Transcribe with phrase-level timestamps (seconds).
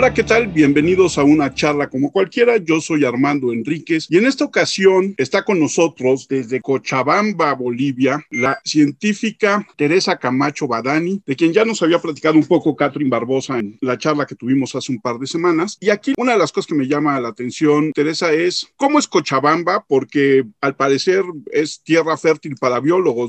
[0.00, 0.46] Hola, ¿qué tal?
[0.46, 2.56] Bienvenidos a una charla como cualquiera.
[2.56, 8.58] Yo soy Armando Enríquez y en esta ocasión está con nosotros desde Cochabamba, Bolivia, la
[8.64, 13.76] científica Teresa Camacho Badani, de quien ya nos había platicado un poco Catherine Barbosa en
[13.82, 15.76] la charla que tuvimos hace un par de semanas.
[15.80, 19.06] Y aquí una de las cosas que me llama la atención, Teresa, es cómo es
[19.06, 23.28] Cochabamba, porque al parecer es tierra fértil para biólogos.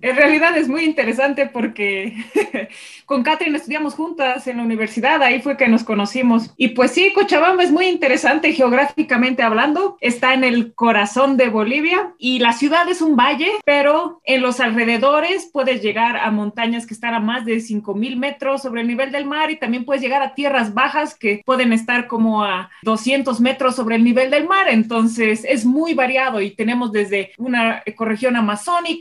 [0.00, 2.14] En realidad es muy interesante porque
[3.06, 6.52] con Catherine estudiamos juntas en la universidad ahí fue que nos conocimos.
[6.56, 9.96] Y pues sí, Cochabamba es muy interesante geográficamente hablando.
[10.00, 14.60] Está en el corazón de Bolivia y la ciudad es un valle, pero en los
[14.60, 19.12] alrededores puedes llegar a montañas que están a más de 5000 metros sobre el nivel
[19.12, 23.40] del mar y también puedes llegar a tierras bajas que pueden estar como a 200
[23.40, 24.66] metros sobre el nivel del mar.
[24.68, 28.93] Entonces es muy variado y tenemos desde una ecorregión amazónica,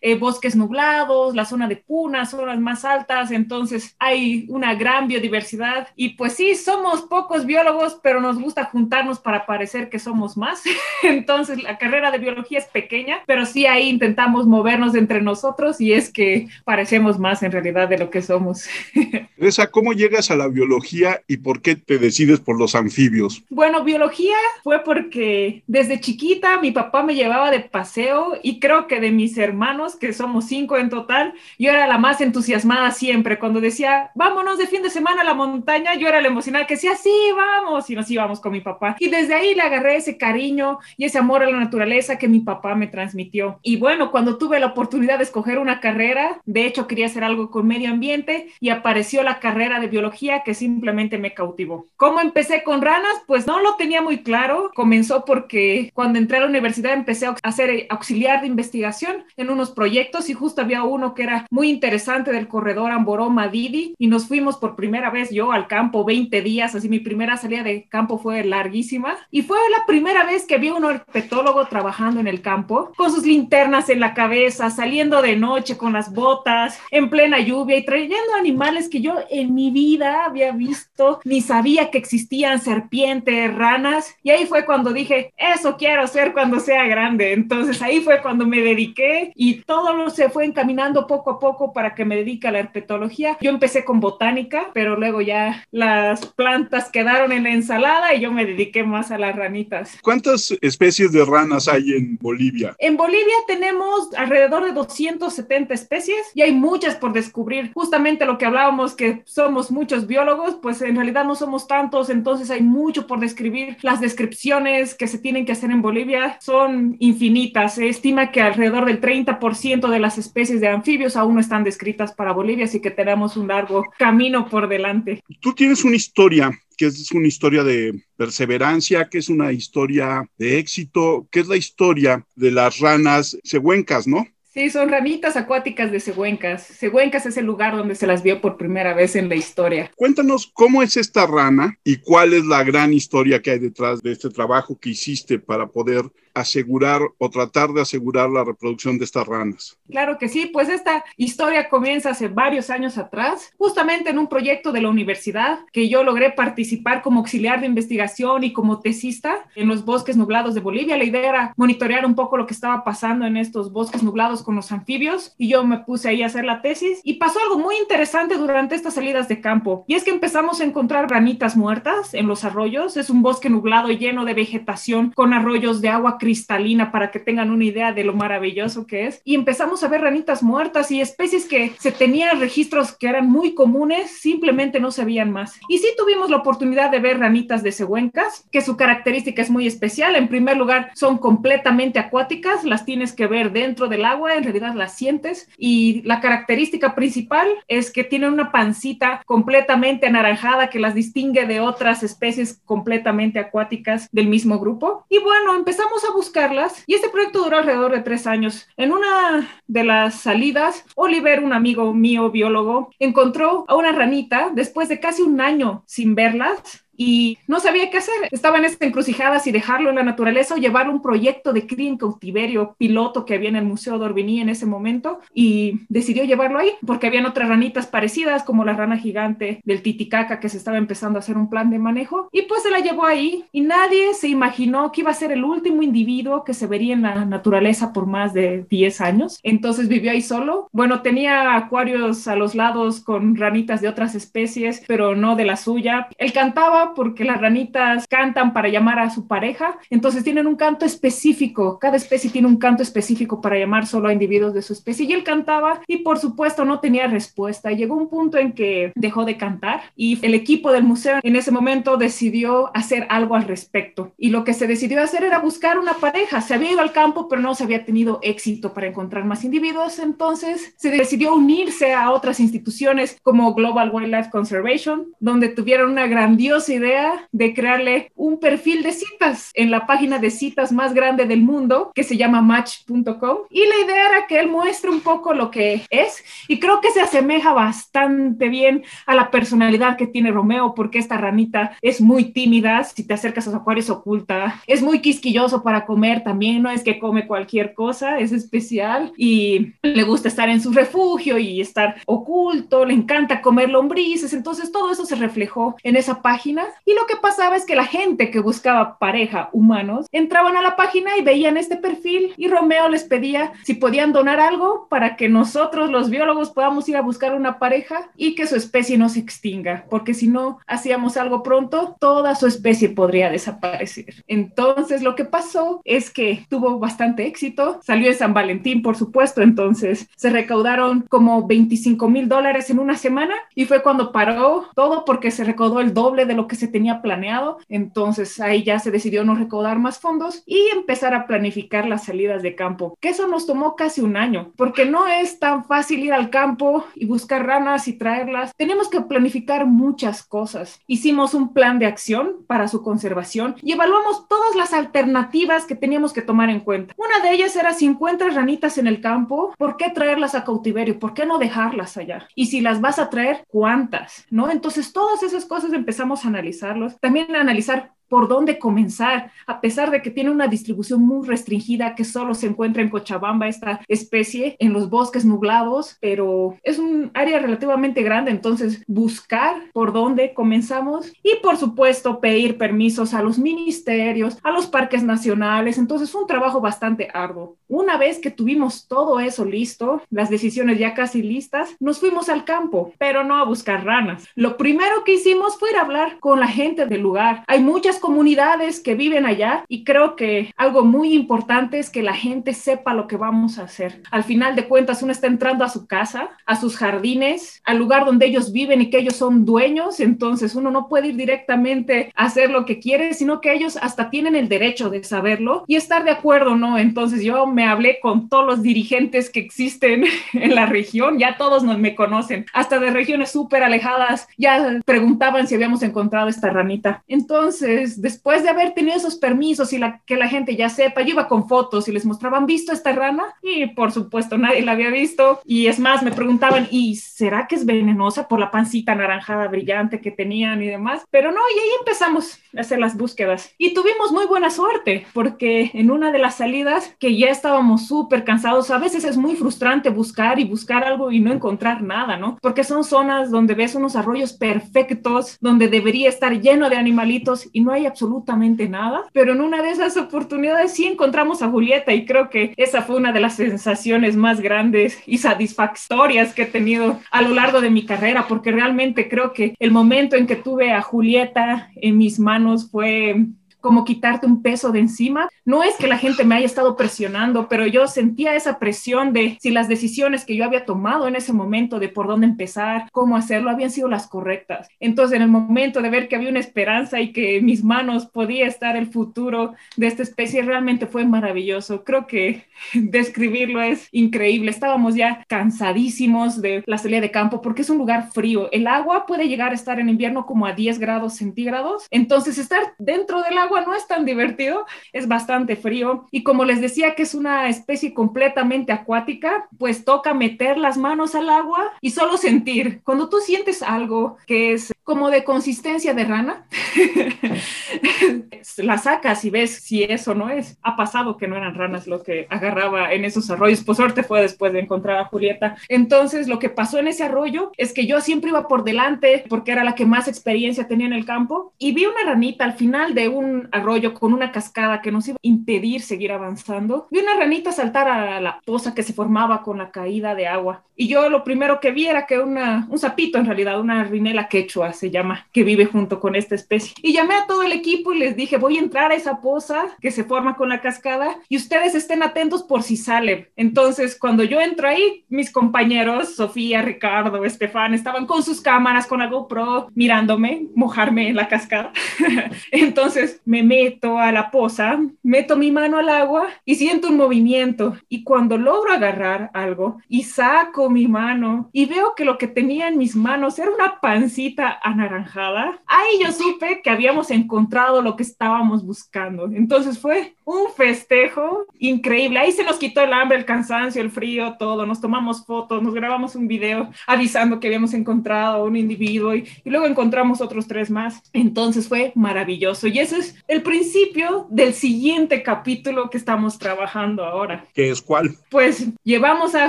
[0.00, 3.30] eh, bosques nublados, la zona de punas, zonas más altas.
[3.30, 9.18] Entonces hay una gran biodiversidad y pues sí, somos pocos biólogos, pero nos gusta juntarnos
[9.18, 10.62] para parecer que somos más.
[11.02, 15.92] Entonces la carrera de biología es pequeña, pero sí ahí intentamos movernos entre nosotros y
[15.92, 18.68] es que parecemos más en realidad de lo que somos.
[19.36, 23.42] Teresa, ¿cómo llegas a la biología y por qué te decides por los anfibios?
[23.48, 29.00] Bueno, biología fue porque desde chiquita mi papá me llevaba de paseo y creo que
[29.00, 33.38] de mis hermanos, que somos cinco en total, yo era la más entusiasmada siempre.
[33.38, 36.74] Cuando decía, vámonos de fin de semana a la montaña, yo era la emocionada que
[36.74, 38.96] decía, sí, vamos, y nos íbamos con mi papá.
[38.98, 42.40] Y desde ahí le agarré ese cariño y ese amor a la naturaleza que mi
[42.40, 43.58] papá me transmitió.
[43.62, 47.50] Y bueno, cuando tuve la oportunidad de escoger una carrera, de hecho quería hacer algo
[47.50, 51.88] con medio ambiente y apareció la carrera de biología que simplemente me cautivó.
[51.96, 53.22] ¿Cómo empecé con ranas?
[53.26, 54.70] Pues no lo tenía muy claro.
[54.74, 59.70] Comenzó porque cuando entré a la universidad empecé a hacer auxiliar de investigación en unos
[59.70, 64.56] proyectos y justo había uno que era muy interesante del corredor Amboró-Madidi y nos fuimos
[64.56, 68.44] por primera vez yo al campo 20 días, así mi primera salida de campo fue
[68.44, 73.12] larguísima y fue la primera vez que vi un herpetólogo trabajando en el campo con
[73.12, 77.84] sus linternas en la cabeza, saliendo de noche con las botas, en plena lluvia y
[77.84, 84.14] trayendo animales que yo en mi vida había visto ni sabía que existían serpientes, ranas
[84.22, 87.32] y ahí fue cuando dije, eso quiero ser cuando sea grande.
[87.32, 88.99] Entonces ahí fue cuando me dediqué
[89.34, 93.36] y todo se fue encaminando poco a poco para que me dedique a la herpetología.
[93.40, 98.32] Yo empecé con botánica, pero luego ya las plantas quedaron en la ensalada y yo
[98.32, 99.98] me dediqué más a las ranitas.
[100.02, 102.74] ¿Cuántas especies de ranas hay en Bolivia?
[102.78, 107.72] En Bolivia tenemos alrededor de 270 especies y hay muchas por descubrir.
[107.74, 112.50] Justamente lo que hablábamos que somos muchos biólogos, pues en realidad no somos tantos, entonces
[112.50, 113.76] hay mucho por describir.
[113.82, 117.74] Las descripciones que se tienen que hacer en Bolivia son infinitas.
[117.74, 122.12] Se estima que alrededor del 30% de las especies de anfibios aún no están descritas
[122.12, 125.22] para Bolivia, así que tenemos un largo camino por delante.
[125.40, 130.58] Tú tienes una historia que es una historia de perseverancia, que es una historia de
[130.58, 134.26] éxito, que es la historia de las ranas cehuencas, ¿no?
[134.52, 136.66] Sí, son ranitas acuáticas de Cehuencas.
[136.66, 139.92] Cehuencas es el lugar donde se las vio por primera vez en la historia.
[139.94, 144.10] Cuéntanos cómo es esta rana y cuál es la gran historia que hay detrás de
[144.10, 146.02] este trabajo que hiciste para poder
[146.34, 149.78] asegurar o tratar de asegurar la reproducción de estas ranas.
[149.90, 154.72] Claro que sí, pues esta historia comienza hace varios años atrás, justamente en un proyecto
[154.72, 159.68] de la universidad que yo logré participar como auxiliar de investigación y como tesista en
[159.68, 160.96] los bosques nublados de Bolivia.
[160.96, 164.54] La idea era monitorear un poco lo que estaba pasando en estos bosques nublados con
[164.54, 167.76] los anfibios y yo me puse ahí a hacer la tesis y pasó algo muy
[167.76, 172.26] interesante durante estas salidas de campo y es que empezamos a encontrar ranitas muertas en
[172.26, 172.96] los arroyos.
[172.96, 177.50] Es un bosque nublado lleno de vegetación con arroyos de agua cristalina para que tengan
[177.50, 179.20] una idea de lo maravilloso que es.
[179.24, 183.54] Y empezamos a ver ranitas muertas y especies que se tenían registros que eran muy
[183.54, 185.58] comunes, simplemente no se veían más.
[185.68, 189.66] Y sí tuvimos la oportunidad de ver ranitas de cehuencas, que su característica es muy
[189.66, 190.14] especial.
[190.14, 194.74] En primer lugar, son completamente acuáticas, las tienes que ver dentro del agua, en realidad
[194.74, 195.48] las sientes.
[195.58, 201.60] Y la característica principal es que tienen una pancita completamente anaranjada que las distingue de
[201.60, 205.06] otras especies completamente acuáticas del mismo grupo.
[205.08, 208.68] Y bueno, empezamos a buscarlas y este proyecto duró alrededor de tres años.
[208.76, 214.88] En una de las salidas, Oliver, un amigo mío biólogo, encontró a una ranita después
[214.88, 218.28] de casi un año sin verlas y no sabía qué hacer.
[218.30, 221.66] Estaba en esta encrucijada si dejarlo en la naturaleza o llevarlo a un proyecto de
[221.66, 225.80] cría en cautiverio piloto que había en el Museo de Orbini en ese momento y
[225.88, 230.50] decidió llevarlo ahí porque habían otras ranitas parecidas como la rana gigante del Titicaca que
[230.50, 233.46] se estaba empezando a hacer un plan de manejo y pues se la llevó ahí
[233.50, 237.02] y nadie se imaginó que iba a ser el último individuo que se vería en
[237.02, 239.40] la naturaleza por más de 10 años.
[239.42, 240.68] Entonces vivió ahí solo.
[240.70, 245.56] Bueno, tenía acuarios a los lados con ranitas de otras especies, pero no de la
[245.56, 246.08] suya.
[246.18, 250.84] Él cantaba porque las ranitas cantan para llamar a su pareja, entonces tienen un canto
[250.84, 251.78] específico.
[251.78, 255.12] Cada especie tiene un canto específico para llamar solo a individuos de su especie y
[255.12, 257.70] él cantaba y por supuesto no tenía respuesta.
[257.70, 261.50] Llegó un punto en que dejó de cantar y el equipo del museo en ese
[261.50, 264.12] momento decidió hacer algo al respecto.
[264.18, 266.40] Y lo que se decidió hacer era buscar una pareja.
[266.40, 269.98] Se había ido al campo, pero no se había tenido éxito para encontrar más individuos.
[269.98, 276.69] Entonces se decidió unirse a otras instituciones como Global Wildlife Conservation, donde tuvieron una grandiosa
[276.74, 281.42] idea de crearle un perfil de citas en la página de citas más grande del
[281.42, 283.38] mundo, que se llama match.com.
[283.50, 286.24] Y la idea era que él muestre un poco lo que es.
[286.48, 291.16] Y creo que se asemeja bastante bien a la personalidad que tiene Romeo, porque esta
[291.16, 292.84] ranita es muy tímida.
[292.84, 294.60] Si te acercas a su acuario, se oculta.
[294.66, 296.62] Es muy quisquilloso para comer también.
[296.62, 301.38] No es que come cualquier cosa, es especial y le gusta estar en su refugio
[301.38, 302.84] y estar oculto.
[302.84, 304.32] Le encanta comer lombrices.
[304.32, 306.59] Entonces, todo eso se reflejó en esa página.
[306.84, 310.76] Y lo que pasaba es que la gente que buscaba pareja, humanos, entraban a la
[310.76, 315.28] página y veían este perfil y Romeo les pedía si podían donar algo para que
[315.28, 319.20] nosotros, los biólogos, podamos ir a buscar una pareja y que su especie no se
[319.20, 324.24] extinga, porque si no hacíamos algo pronto, toda su especie podría desaparecer.
[324.26, 329.42] Entonces, lo que pasó es que tuvo bastante éxito, salió en San Valentín, por supuesto,
[329.42, 335.04] entonces se recaudaron como 25 mil dólares en una semana y fue cuando paró todo
[335.04, 338.90] porque se recaudó el doble de lo que se tenía planeado, entonces ahí ya se
[338.90, 343.28] decidió no recaudar más fondos y empezar a planificar las salidas de campo, que eso
[343.28, 347.46] nos tomó casi un año, porque no es tan fácil ir al campo y buscar
[347.46, 348.52] ranas y traerlas.
[348.56, 350.80] Tenemos que planificar muchas cosas.
[350.88, 356.12] Hicimos un plan de acción para su conservación y evaluamos todas las alternativas que teníamos
[356.12, 356.94] que tomar en cuenta.
[356.96, 360.98] Una de ellas era si encuentras ranitas en el campo, ¿por qué traerlas a cautiverio?
[360.98, 362.26] ¿Por qué no dejarlas allá?
[362.34, 364.26] Y si las vas a traer, ¿cuántas?
[364.30, 364.50] ¿No?
[364.50, 366.98] Entonces todas esas cosas empezamos a analizarlos.
[367.00, 372.04] También analizar por dónde comenzar, a pesar de que tiene una distribución muy restringida que
[372.04, 377.38] solo se encuentra en Cochabamba esta especie, en los bosques nublados, pero es un área
[377.38, 384.38] relativamente grande, entonces buscar por dónde comenzamos y por supuesto pedir permisos a los ministerios,
[384.42, 387.56] a los parques nacionales, entonces un trabajo bastante arduo.
[387.68, 392.44] Una vez que tuvimos todo eso listo, las decisiones ya casi listas, nos fuimos al
[392.44, 394.26] campo, pero no a buscar ranas.
[394.34, 397.44] Lo primero que hicimos fue ir a hablar con la gente del lugar.
[397.46, 402.14] Hay muchas comunidades que viven allá y creo que algo muy importante es que la
[402.14, 404.02] gente sepa lo que vamos a hacer.
[404.10, 408.04] Al final de cuentas, uno está entrando a su casa, a sus jardines, al lugar
[408.04, 412.24] donde ellos viven y que ellos son dueños, entonces uno no puede ir directamente a
[412.24, 416.04] hacer lo que quiere, sino que ellos hasta tienen el derecho de saberlo y estar
[416.04, 416.78] de acuerdo, ¿no?
[416.78, 421.62] Entonces yo me hablé con todos los dirigentes que existen en la región, ya todos
[421.62, 427.02] nos me conocen, hasta de regiones súper alejadas, ya preguntaban si habíamos encontrado esta ranita.
[427.08, 431.28] Entonces, después de haber tenido esos permisos y que la gente ya sepa, yo iba
[431.28, 433.24] con fotos y les mostraban, ¿visto esta rana?
[433.42, 435.40] Y por supuesto nadie la había visto.
[435.44, 440.00] Y es más, me preguntaban, ¿y será que es venenosa por la pancita anaranjada brillante
[440.00, 441.02] que tenían y demás?
[441.10, 443.54] Pero no, y ahí empezamos hacer las búsquedas.
[443.58, 448.24] Y tuvimos muy buena suerte, porque en una de las salidas, que ya estábamos súper
[448.24, 452.38] cansados, a veces es muy frustrante buscar y buscar algo y no encontrar nada, ¿no?
[452.40, 457.60] Porque son zonas donde ves unos arroyos perfectos, donde debería estar lleno de animalitos y
[457.60, 462.06] no hay absolutamente nada, pero en una de esas oportunidades sí encontramos a Julieta y
[462.06, 466.98] creo que esa fue una de las sensaciones más grandes y satisfactorias que he tenido
[467.10, 470.72] a lo largo de mi carrera, porque realmente creo que el momento en que tuve
[470.72, 472.39] a Julieta en mis manos
[472.70, 473.26] fue
[473.60, 475.28] como quitarte un peso de encima.
[475.44, 479.38] No es que la gente me haya estado presionando, pero yo sentía esa presión de
[479.40, 483.16] si las decisiones que yo había tomado en ese momento de por dónde empezar, cómo
[483.16, 484.68] hacerlo, habían sido las correctas.
[484.80, 488.06] Entonces, en el momento de ver que había una esperanza y que en mis manos
[488.06, 491.84] podía estar el futuro de esta especie, realmente fue maravilloso.
[491.84, 494.50] Creo que describirlo es increíble.
[494.50, 498.48] Estábamos ya cansadísimos de la salida de campo porque es un lugar frío.
[498.52, 501.86] El agua puede llegar a estar en invierno como a 10 grados centígrados.
[501.90, 506.60] Entonces, estar dentro del agua no es tan divertido, es bastante frío y como les
[506.60, 511.90] decía que es una especie completamente acuática, pues toca meter las manos al agua y
[511.90, 512.80] solo sentir.
[512.84, 516.46] Cuando tú sientes algo que es como de consistencia de rana,
[518.58, 520.58] la sacas y ves si eso no es.
[520.62, 524.22] Ha pasado que no eran ranas lo que agarraba en esos arroyos, por suerte fue
[524.22, 525.56] después de encontrar a Julieta.
[525.68, 529.52] Entonces lo que pasó en ese arroyo es que yo siempre iba por delante porque
[529.52, 532.94] era la que más experiencia tenía en el campo y vi una ranita al final
[532.94, 536.88] de un arroyo con una cascada que nos iba a impedir seguir avanzando.
[536.90, 540.64] Vi una ranita saltar a la poza que se formaba con la caída de agua
[540.80, 544.28] y yo lo primero que vi era que una, un sapito en realidad, una rinela
[544.28, 546.72] quechua, se llama, que vive junto con esta especie.
[546.80, 549.76] Y llamé a todo el equipo y les dije, voy a entrar a esa poza
[549.82, 553.30] que se forma con la cascada y ustedes estén atentos por si sale.
[553.36, 559.00] Entonces, cuando yo entro ahí, mis compañeros, Sofía, Ricardo, Estefan, estaban con sus cámaras, con
[559.00, 561.74] la GoPro, mirándome, mojarme en la cascada.
[562.52, 567.76] Entonces, me meto a la poza, meto mi mano al agua y siento un movimiento.
[567.88, 572.66] Y cuando logro agarrar algo y saco mi mano y veo que lo que tenía
[572.66, 578.02] en mis manos era una pancita anaranjada, ahí yo supe que habíamos encontrado lo que
[578.02, 579.26] estábamos buscando.
[579.26, 582.18] Entonces fue un festejo increíble.
[582.18, 584.66] Ahí se nos quitó el hambre, el cansancio, el frío, todo.
[584.66, 589.50] Nos tomamos fotos, nos grabamos un video avisando que habíamos encontrado un individuo y, y
[589.50, 591.00] luego encontramos otros tres más.
[591.12, 592.66] Entonces fue maravilloso.
[592.66, 597.44] Y ese es el principio del siguiente capítulo que estamos trabajando ahora.
[597.54, 598.16] ¿Qué es cuál?
[598.30, 599.48] Pues llevamos a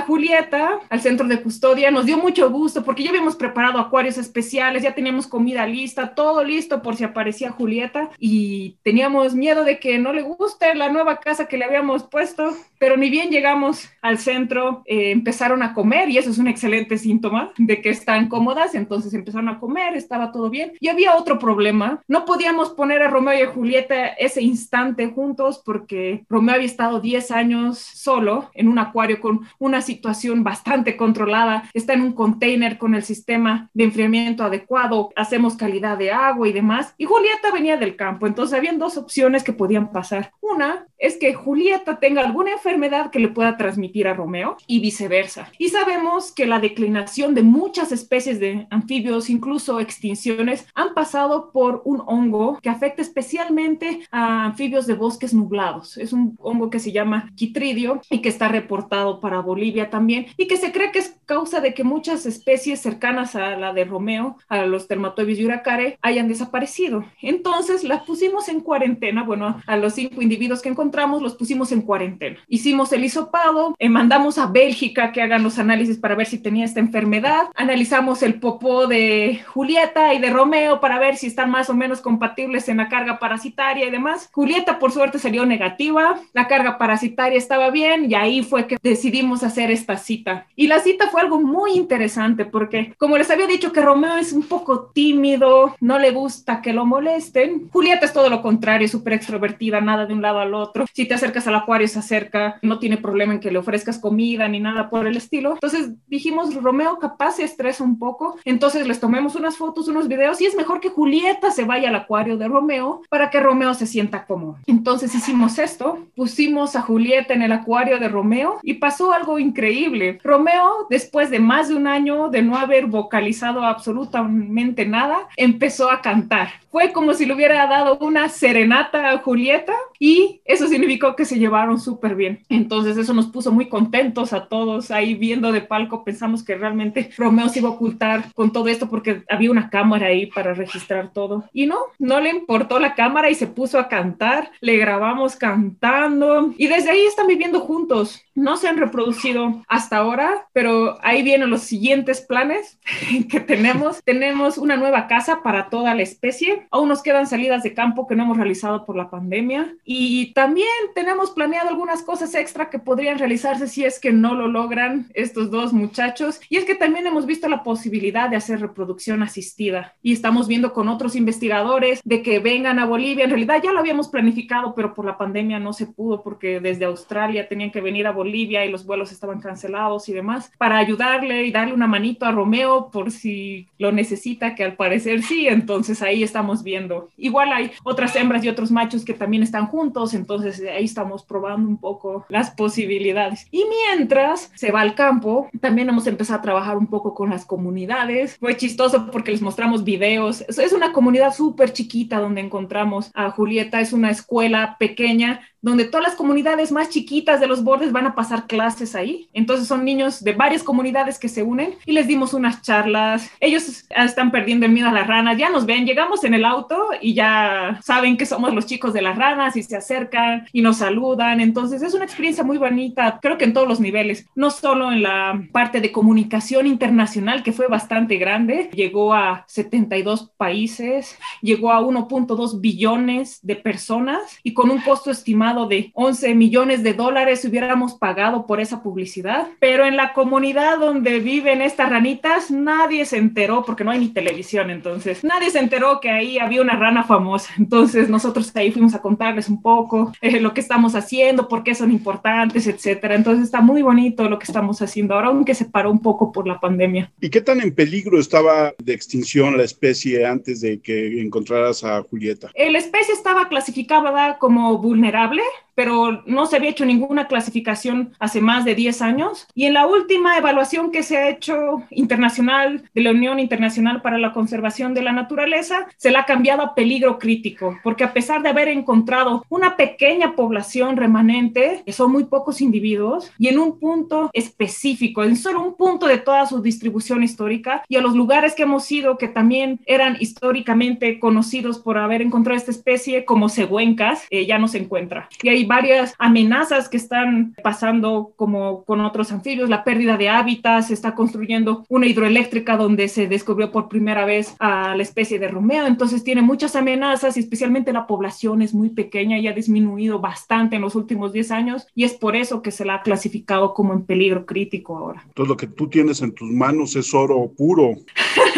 [0.02, 1.90] Julieta al centro de custodia.
[1.90, 6.44] Nos dio mucho gusto porque ya habíamos preparado acuarios especiales, ya teníamos comida lista, todo
[6.44, 11.18] listo por si aparecía Julieta y teníamos miedo de que no le guste la nueva
[11.18, 16.10] casa que le habíamos puesto, pero ni bien llegamos al centro, eh, empezaron a comer
[16.10, 20.32] y eso es un excelente síntoma de que están cómodas, entonces empezaron a comer, estaba
[20.32, 20.72] todo bien.
[20.80, 25.62] Y había otro problema, no podíamos poner a Romeo y a Julieta ese instante juntos
[25.64, 31.70] porque Romeo había estado 10 años solo en un acuario con una situación bastante controlada,
[31.74, 36.52] está en un container con el sistema de enfriamiento adecuado, hacemos calidad de agua y
[36.52, 36.94] demás.
[36.98, 40.32] Y Julieta venía del campo, entonces habían dos opciones que podían pasar.
[40.40, 42.71] Una es que Julieta tenga alguna enfermedad
[43.10, 45.50] que le pueda transmitir a Romeo y viceversa.
[45.58, 51.82] Y sabemos que la declinación de muchas especies de anfibios, incluso extinciones, han pasado por
[51.84, 55.96] un hongo que afecta especialmente a anfibios de bosques nublados.
[55.96, 60.46] Es un hongo que se llama quitridio y que está reportado para Bolivia también y
[60.46, 64.36] que se cree que es causa de que muchas especies cercanas a la de Romeo,
[64.48, 67.04] a los Termatobius yuracare, hayan desaparecido.
[67.20, 71.82] Entonces las pusimos en cuarentena, bueno, a los cinco individuos que encontramos los pusimos en
[71.82, 72.38] cuarentena.
[72.62, 76.64] Hicimos el hisopado, eh, mandamos a Bélgica que hagan los análisis para ver si tenía
[76.64, 81.68] esta enfermedad, analizamos el popó de Julieta y de Romeo para ver si están más
[81.70, 84.30] o menos compatibles en la carga parasitaria y demás.
[84.30, 89.42] Julieta por suerte salió negativa, la carga parasitaria estaba bien y ahí fue que decidimos
[89.42, 90.46] hacer esta cita.
[90.54, 94.32] Y la cita fue algo muy interesante porque como les había dicho que Romeo es
[94.32, 99.14] un poco tímido, no le gusta que lo molesten, Julieta es todo lo contrario, súper
[99.14, 100.86] extrovertida, nada de un lado al otro.
[100.92, 104.48] Si te acercas al acuario se acerca, no tiene problema en que le ofrezcas comida
[104.48, 105.54] ni nada por el estilo.
[105.54, 110.40] Entonces dijimos, Romeo capaz se estresa un poco, entonces les tomemos unas fotos, unos videos
[110.40, 113.86] y es mejor que Julieta se vaya al acuario de Romeo para que Romeo se
[113.86, 114.58] sienta cómodo.
[114.66, 120.18] Entonces hicimos esto, pusimos a Julieta en el acuario de Romeo y pasó algo increíble.
[120.22, 126.00] Romeo, después de más de un año de no haber vocalizado absolutamente nada, empezó a
[126.00, 126.48] cantar.
[126.70, 131.38] Fue como si le hubiera dado una serenata a Julieta y eso significó que se
[131.38, 132.41] llevaron súper bien.
[132.48, 136.04] Entonces eso nos puso muy contentos a todos ahí viendo de palco.
[136.04, 140.06] Pensamos que realmente Romeo se iba a ocultar con todo esto porque había una cámara
[140.06, 141.44] ahí para registrar todo.
[141.52, 144.50] Y no, no le importó la cámara y se puso a cantar.
[144.60, 148.22] Le grabamos cantando y desde ahí están viviendo juntos.
[148.34, 152.78] No se han reproducido hasta ahora, pero ahí vienen los siguientes planes
[153.30, 154.02] que tenemos.
[154.04, 156.66] tenemos una nueva casa para toda la especie.
[156.70, 159.74] Aún nos quedan salidas de campo que no hemos realizado por la pandemia.
[159.84, 164.48] Y también tenemos planeado algunas cosas extra que podrían realizarse si es que no lo
[164.48, 166.40] logran estos dos muchachos.
[166.48, 169.94] Y es que también hemos visto la posibilidad de hacer reproducción asistida.
[170.02, 173.24] Y estamos viendo con otros investigadores de que vengan a Bolivia.
[173.24, 176.86] En realidad ya lo habíamos planificado, pero por la pandemia no se pudo porque desde
[176.86, 180.78] Australia tenían que venir a Bolivia Bolivia y los vuelos estaban cancelados y demás, para
[180.78, 185.48] ayudarle y darle una manito a Romeo por si lo necesita, que al parecer sí,
[185.48, 187.08] entonces ahí estamos viendo.
[187.16, 191.68] Igual hay otras hembras y otros machos que también están juntos, entonces ahí estamos probando
[191.68, 193.46] un poco las posibilidades.
[193.50, 197.44] Y mientras se va al campo, también hemos empezado a trabajar un poco con las
[197.44, 198.36] comunidades.
[198.38, 200.42] Fue chistoso porque les mostramos videos.
[200.42, 206.08] Es una comunidad súper chiquita donde encontramos a Julieta, es una escuela pequeña donde todas
[206.08, 209.28] las comunidades más chiquitas de los bordes van a pasar clases ahí.
[209.32, 213.30] Entonces son niños de varias comunidades que se unen y les dimos unas charlas.
[213.40, 216.88] Ellos están perdiendo el miedo a las ranas, ya nos ven, llegamos en el auto
[217.00, 220.78] y ya saben que somos los chicos de las ranas y se acercan y nos
[220.78, 221.40] saludan.
[221.40, 225.02] Entonces es una experiencia muy bonita, creo que en todos los niveles, no solo en
[225.02, 231.80] la parte de comunicación internacional, que fue bastante grande, llegó a 72 países, llegó a
[231.80, 237.94] 1.2 billones de personas y con un costo estimado de 11 millones de dólares hubiéramos
[237.94, 243.64] pagado por esa publicidad, pero en la comunidad donde viven estas ranitas nadie se enteró
[243.64, 247.52] porque no hay ni televisión, entonces nadie se enteró que ahí había una rana famosa.
[247.58, 251.74] Entonces nosotros ahí fuimos a contarles un poco eh, lo que estamos haciendo, por qué
[251.74, 253.14] son importantes, etcétera.
[253.14, 256.48] Entonces está muy bonito lo que estamos haciendo ahora, aunque se paró un poco por
[256.48, 257.12] la pandemia.
[257.20, 262.02] ¿Y qué tan en peligro estaba de extinción la especie antes de que encontraras a
[262.02, 262.50] Julieta?
[262.56, 265.50] La especie estaba clasificada como vulnerable Okay.
[265.74, 269.46] Pero no se había hecho ninguna clasificación hace más de 10 años.
[269.54, 274.18] Y en la última evaluación que se ha hecho internacional de la Unión Internacional para
[274.18, 278.42] la Conservación de la Naturaleza, se la ha cambiado a peligro crítico, porque a pesar
[278.42, 283.78] de haber encontrado una pequeña población remanente, que son muy pocos individuos, y en un
[283.78, 288.54] punto específico, en solo un punto de toda su distribución histórica, y a los lugares
[288.54, 294.24] que hemos ido que también eran históricamente conocidos por haber encontrado esta especie como cehuencas,
[294.30, 295.28] eh, ya no se encuentra.
[295.42, 300.82] Y hay varias amenazas que están pasando como con otros anfibios, la pérdida de hábitat,
[300.82, 305.46] se está construyendo una hidroeléctrica donde se descubrió por primera vez a la especie de
[305.48, 310.18] Romeo, entonces tiene muchas amenazas y especialmente la población es muy pequeña y ha disminuido
[310.18, 313.72] bastante en los últimos 10 años y es por eso que se la ha clasificado
[313.72, 315.22] como en peligro crítico ahora.
[315.28, 317.94] Entonces lo que tú tienes en tus manos es oro puro.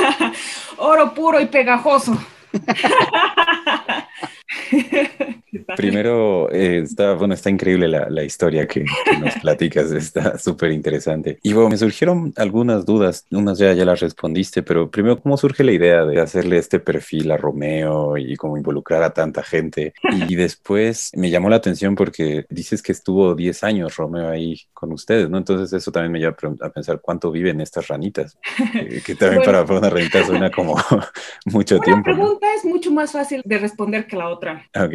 [0.79, 2.17] oro puro y pegajoso.
[5.77, 8.85] Primero, eh, está, bueno, está increíble la, la historia que,
[9.21, 11.39] nos platicas, está súper interesante.
[11.43, 15.65] Y bueno, me surgieron algunas dudas, unas ya, ya las respondiste, pero primero, ¿cómo surge
[15.65, 19.95] la idea de hacerle este perfil a Romeo y cómo involucrar a tanta gente?
[20.29, 24.93] Y después me llamó la atención porque dices que estuvo 10 años Romeo ahí con
[24.93, 25.39] ustedes, ¿no?
[25.39, 28.39] Entonces eso también me lleva a pensar cuánto viven estas ranitas,
[29.05, 30.77] que también para, una ranita suena como
[31.47, 32.11] mucho tiempo.
[32.11, 34.69] La pregunta es mucho más fácil de responder que la otra.
[34.75, 34.95] Ok.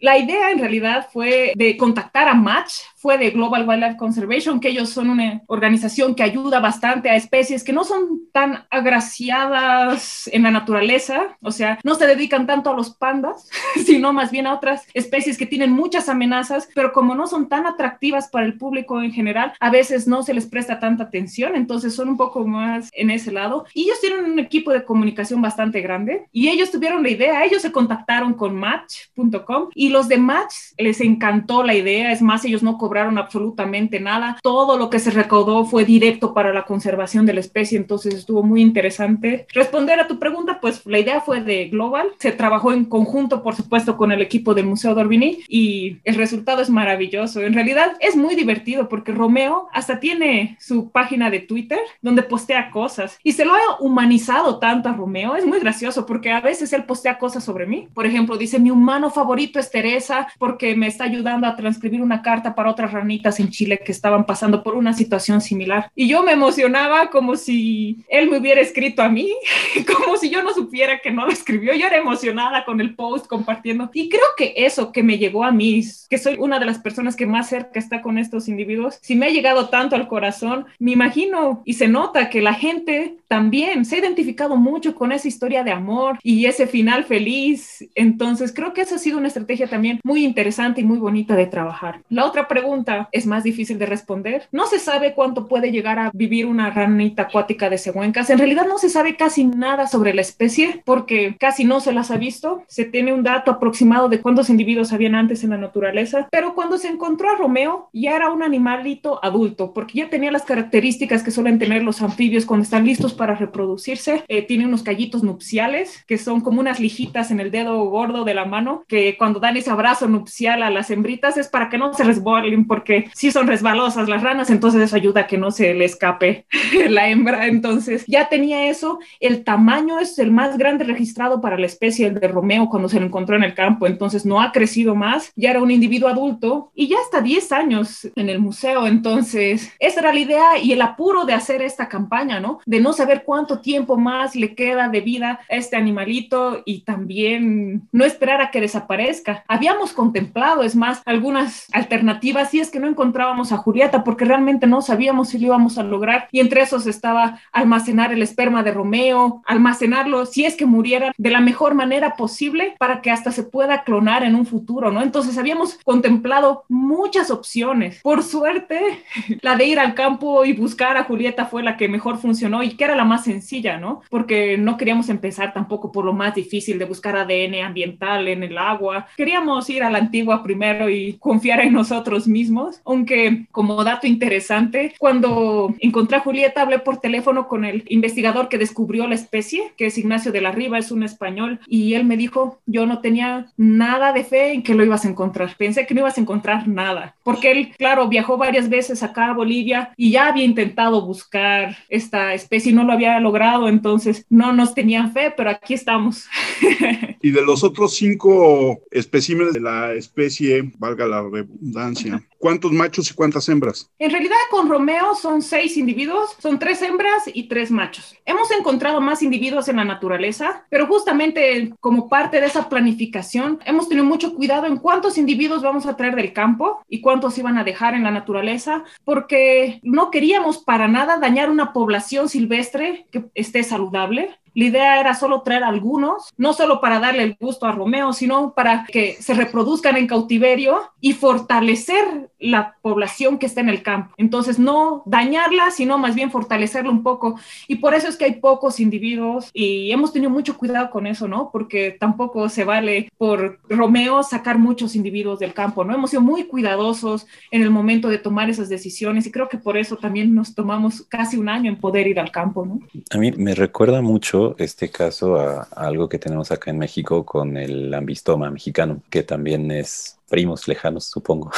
[0.00, 4.70] La idea en realidad fue de contactar a Match, fue de Global Wildlife Conservation, que
[4.70, 10.42] ellos son una organización que ayuda bastante a especies que no son tan agraciadas en
[10.42, 13.48] la naturaleza, o sea, no se dedican tanto a los pandas,
[13.86, 17.66] sino más bien a otras especies que tienen muchas amenazas, pero como no son tan
[17.66, 21.94] atractivas para el público en general, a veces no se les presta tanta atención, entonces
[21.94, 23.64] son un poco más en ese lado.
[23.74, 27.62] Y ellos tienen un equipo de comunicación bastante grande y ellos tuvieron la idea, ellos
[27.62, 32.62] se contactaron con Match.com y los de Match les encantó la idea, es más, ellos
[32.62, 34.38] no cobraron absolutamente nada.
[34.42, 38.42] Todo lo que se recaudó fue directo para la conservación de la especie, entonces estuvo
[38.42, 39.46] muy interesante.
[39.52, 42.08] Responder a tu pregunta, pues la idea fue de Global.
[42.18, 46.62] Se trabajó en conjunto, por supuesto, con el equipo del Museo d'Orbigny y el resultado
[46.62, 47.42] es maravilloso.
[47.42, 52.70] En realidad es muy divertido porque Romeo hasta tiene su página de Twitter donde postea
[52.70, 55.36] cosas y se lo ha humanizado tanto a Romeo.
[55.36, 57.86] Es muy gracioso porque a veces él postea cosas sobre mí.
[57.92, 62.22] Por ejemplo, dice, mi humano favorito es Teresa porque me está ayudando a transcribir una
[62.22, 65.90] carta para otras ranitas en Chile que estaban pasando por una situación similar.
[65.96, 69.32] Y yo me emocionaba como si él me hubiera escrito a mí,
[69.96, 71.74] como si yo no supiera que no lo escribió.
[71.74, 73.90] Yo era emocionada con el post compartiendo.
[73.92, 77.16] Y creo que eso que me llegó a mí, que soy una de las personas
[77.16, 80.92] que más cerca está con estos individuos, si me ha llegado tanto al corazón, me
[80.92, 85.64] imagino y se nota que la gente también se ha identificado mucho con esa historia
[85.64, 87.84] de amor y ese final feliz.
[87.94, 91.46] Entonces creo que esa ha sido una estrategia también muy interesante y muy bonita de
[91.46, 92.02] trabajar.
[92.08, 92.67] La otra pregunta
[93.12, 94.48] es más difícil de responder.
[94.52, 98.30] No se sabe cuánto puede llegar a vivir una ranita acuática de cehuencas.
[98.30, 102.10] En realidad no se sabe casi nada sobre la especie porque casi no se las
[102.10, 102.62] ha visto.
[102.68, 106.78] Se tiene un dato aproximado de cuántos individuos habían antes en la naturaleza, pero cuando
[106.78, 111.30] se encontró a Romeo ya era un animalito adulto porque ya tenía las características que
[111.30, 114.24] suelen tener los anfibios cuando están listos para reproducirse.
[114.28, 118.34] Eh, tiene unos callitos nupciales que son como unas lijitas en el dedo gordo de
[118.34, 121.92] la mano que cuando dan ese abrazo nupcial a las hembritas es para que no
[121.94, 125.74] se resbalen porque sí son resbalosas las ranas, entonces eso ayuda a que no se
[125.74, 126.46] le escape
[126.88, 127.46] la hembra.
[127.46, 128.98] Entonces ya tenía eso.
[129.20, 133.00] El tamaño es el más grande registrado para la especie, el de Romeo, cuando se
[133.00, 133.86] lo encontró en el campo.
[133.86, 135.32] Entonces no ha crecido más.
[135.36, 138.86] Ya era un individuo adulto y ya hasta 10 años en el museo.
[138.86, 142.60] Entonces esa era la idea y el apuro de hacer esta campaña, ¿no?
[142.66, 147.88] De no saber cuánto tiempo más le queda de vida a este animalito y también
[147.92, 149.44] no esperar a que desaparezca.
[149.48, 154.66] Habíamos contemplado, es más, algunas alternativas y es que no encontrábamos a Julieta porque realmente
[154.66, 158.72] no sabíamos si lo íbamos a lograr y entre esos estaba almacenar el esperma de
[158.72, 163.42] Romeo, almacenarlo si es que muriera de la mejor manera posible para que hasta se
[163.42, 165.02] pueda clonar en un futuro, ¿no?
[165.02, 168.00] Entonces habíamos contemplado muchas opciones.
[168.02, 168.80] Por suerte,
[169.42, 172.70] la de ir al campo y buscar a Julieta fue la que mejor funcionó y
[172.70, 174.02] que era la más sencilla, ¿no?
[174.10, 178.58] Porque no queríamos empezar tampoco por lo más difícil de buscar ADN ambiental en el
[178.58, 179.06] agua.
[179.16, 182.37] Queríamos ir a la antigua primero y confiar en nosotros mismos,
[182.84, 188.58] aunque como dato interesante, cuando encontré a Julieta hablé por teléfono con el investigador que
[188.58, 192.16] descubrió la especie, que es Ignacio de la Riva, es un español, y él me
[192.16, 195.56] dijo, yo no tenía nada de fe en que lo ibas a encontrar.
[195.56, 199.34] Pensé que no ibas a encontrar nada, porque él, claro, viajó varias veces acá a
[199.34, 204.52] Bolivia y ya había intentado buscar esta especie y no lo había logrado, entonces no
[204.52, 206.26] nos tenían fe, pero aquí estamos.
[207.22, 213.14] y de los otros cinco especímenes de la especie, valga la redundancia, ¿cuántos machos y
[213.14, 213.90] cuántas hembras?
[213.98, 218.16] En realidad con Romeo son seis individuos, son tres hembras y tres machos.
[218.24, 223.88] Hemos encontrado más individuos en la naturaleza, pero justamente como parte de esa planificación hemos
[223.88, 227.64] tenido mucho cuidado en cuántos individuos vamos a traer del campo y cuántos iban a
[227.64, 233.62] dejar en la naturaleza, porque no queríamos para nada dañar una población silvestre que esté
[233.62, 234.38] saludable.
[234.58, 238.54] La idea era solo traer algunos, no solo para darle el gusto a Romeo, sino
[238.54, 244.14] para que se reproduzcan en cautiverio y fortalecer la población que está en el campo.
[244.16, 247.38] Entonces, no dañarla, sino más bien fortalecerla un poco.
[247.66, 251.28] Y por eso es que hay pocos individuos y hemos tenido mucho cuidado con eso,
[251.28, 251.50] ¿no?
[251.52, 255.94] Porque tampoco se vale por Romeo sacar muchos individuos del campo, ¿no?
[255.94, 259.76] Hemos sido muy cuidadosos en el momento de tomar esas decisiones y creo que por
[259.76, 262.80] eso también nos tomamos casi un año en poder ir al campo, ¿no?
[263.10, 267.56] A mí me recuerda mucho este caso a, algo que tenemos acá en México con
[267.56, 271.50] el ambistoma mexicano, que también es primos lejanos, supongo.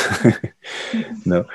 [1.25, 1.47] ¿No?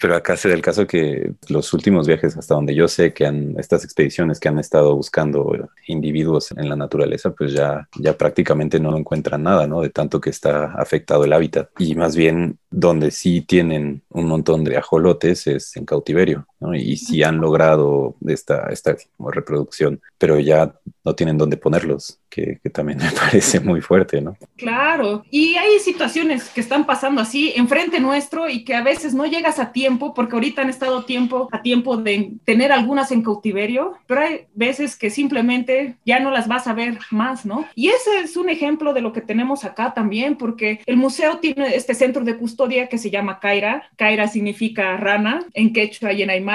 [0.00, 3.26] Pero acá se da el caso que los últimos viajes, hasta donde yo sé que
[3.26, 8.80] han, estas expediciones que han estado buscando individuos en la naturaleza, pues ya, ya prácticamente
[8.80, 9.80] no encuentran nada, ¿no?
[9.80, 11.70] De tanto que está afectado el hábitat.
[11.78, 16.74] Y más bien donde sí tienen un montón de ajolotes es en cautiverio, ¿no?
[16.74, 20.74] Y sí han logrado esta, esta reproducción, pero ya
[21.04, 24.36] no tienen dónde ponerlos, que, que, también me parece muy fuerte, ¿no?
[24.56, 29.26] Claro, y hay situaciones que están pasando así enfrente nuestro y que a veces no
[29.26, 33.94] llegas a tiempo, porque ahorita han estado tiempo a tiempo de tener algunas en cautiverio,
[34.06, 37.66] pero hay veces que simplemente ya no las vas a ver más, ¿no?
[37.74, 41.74] Y ese es un ejemplo de lo que tenemos acá también, porque el museo tiene
[41.74, 43.90] este centro de custodia que se llama Kaira.
[43.96, 46.53] Kaira significa rana en quechua y en aymara,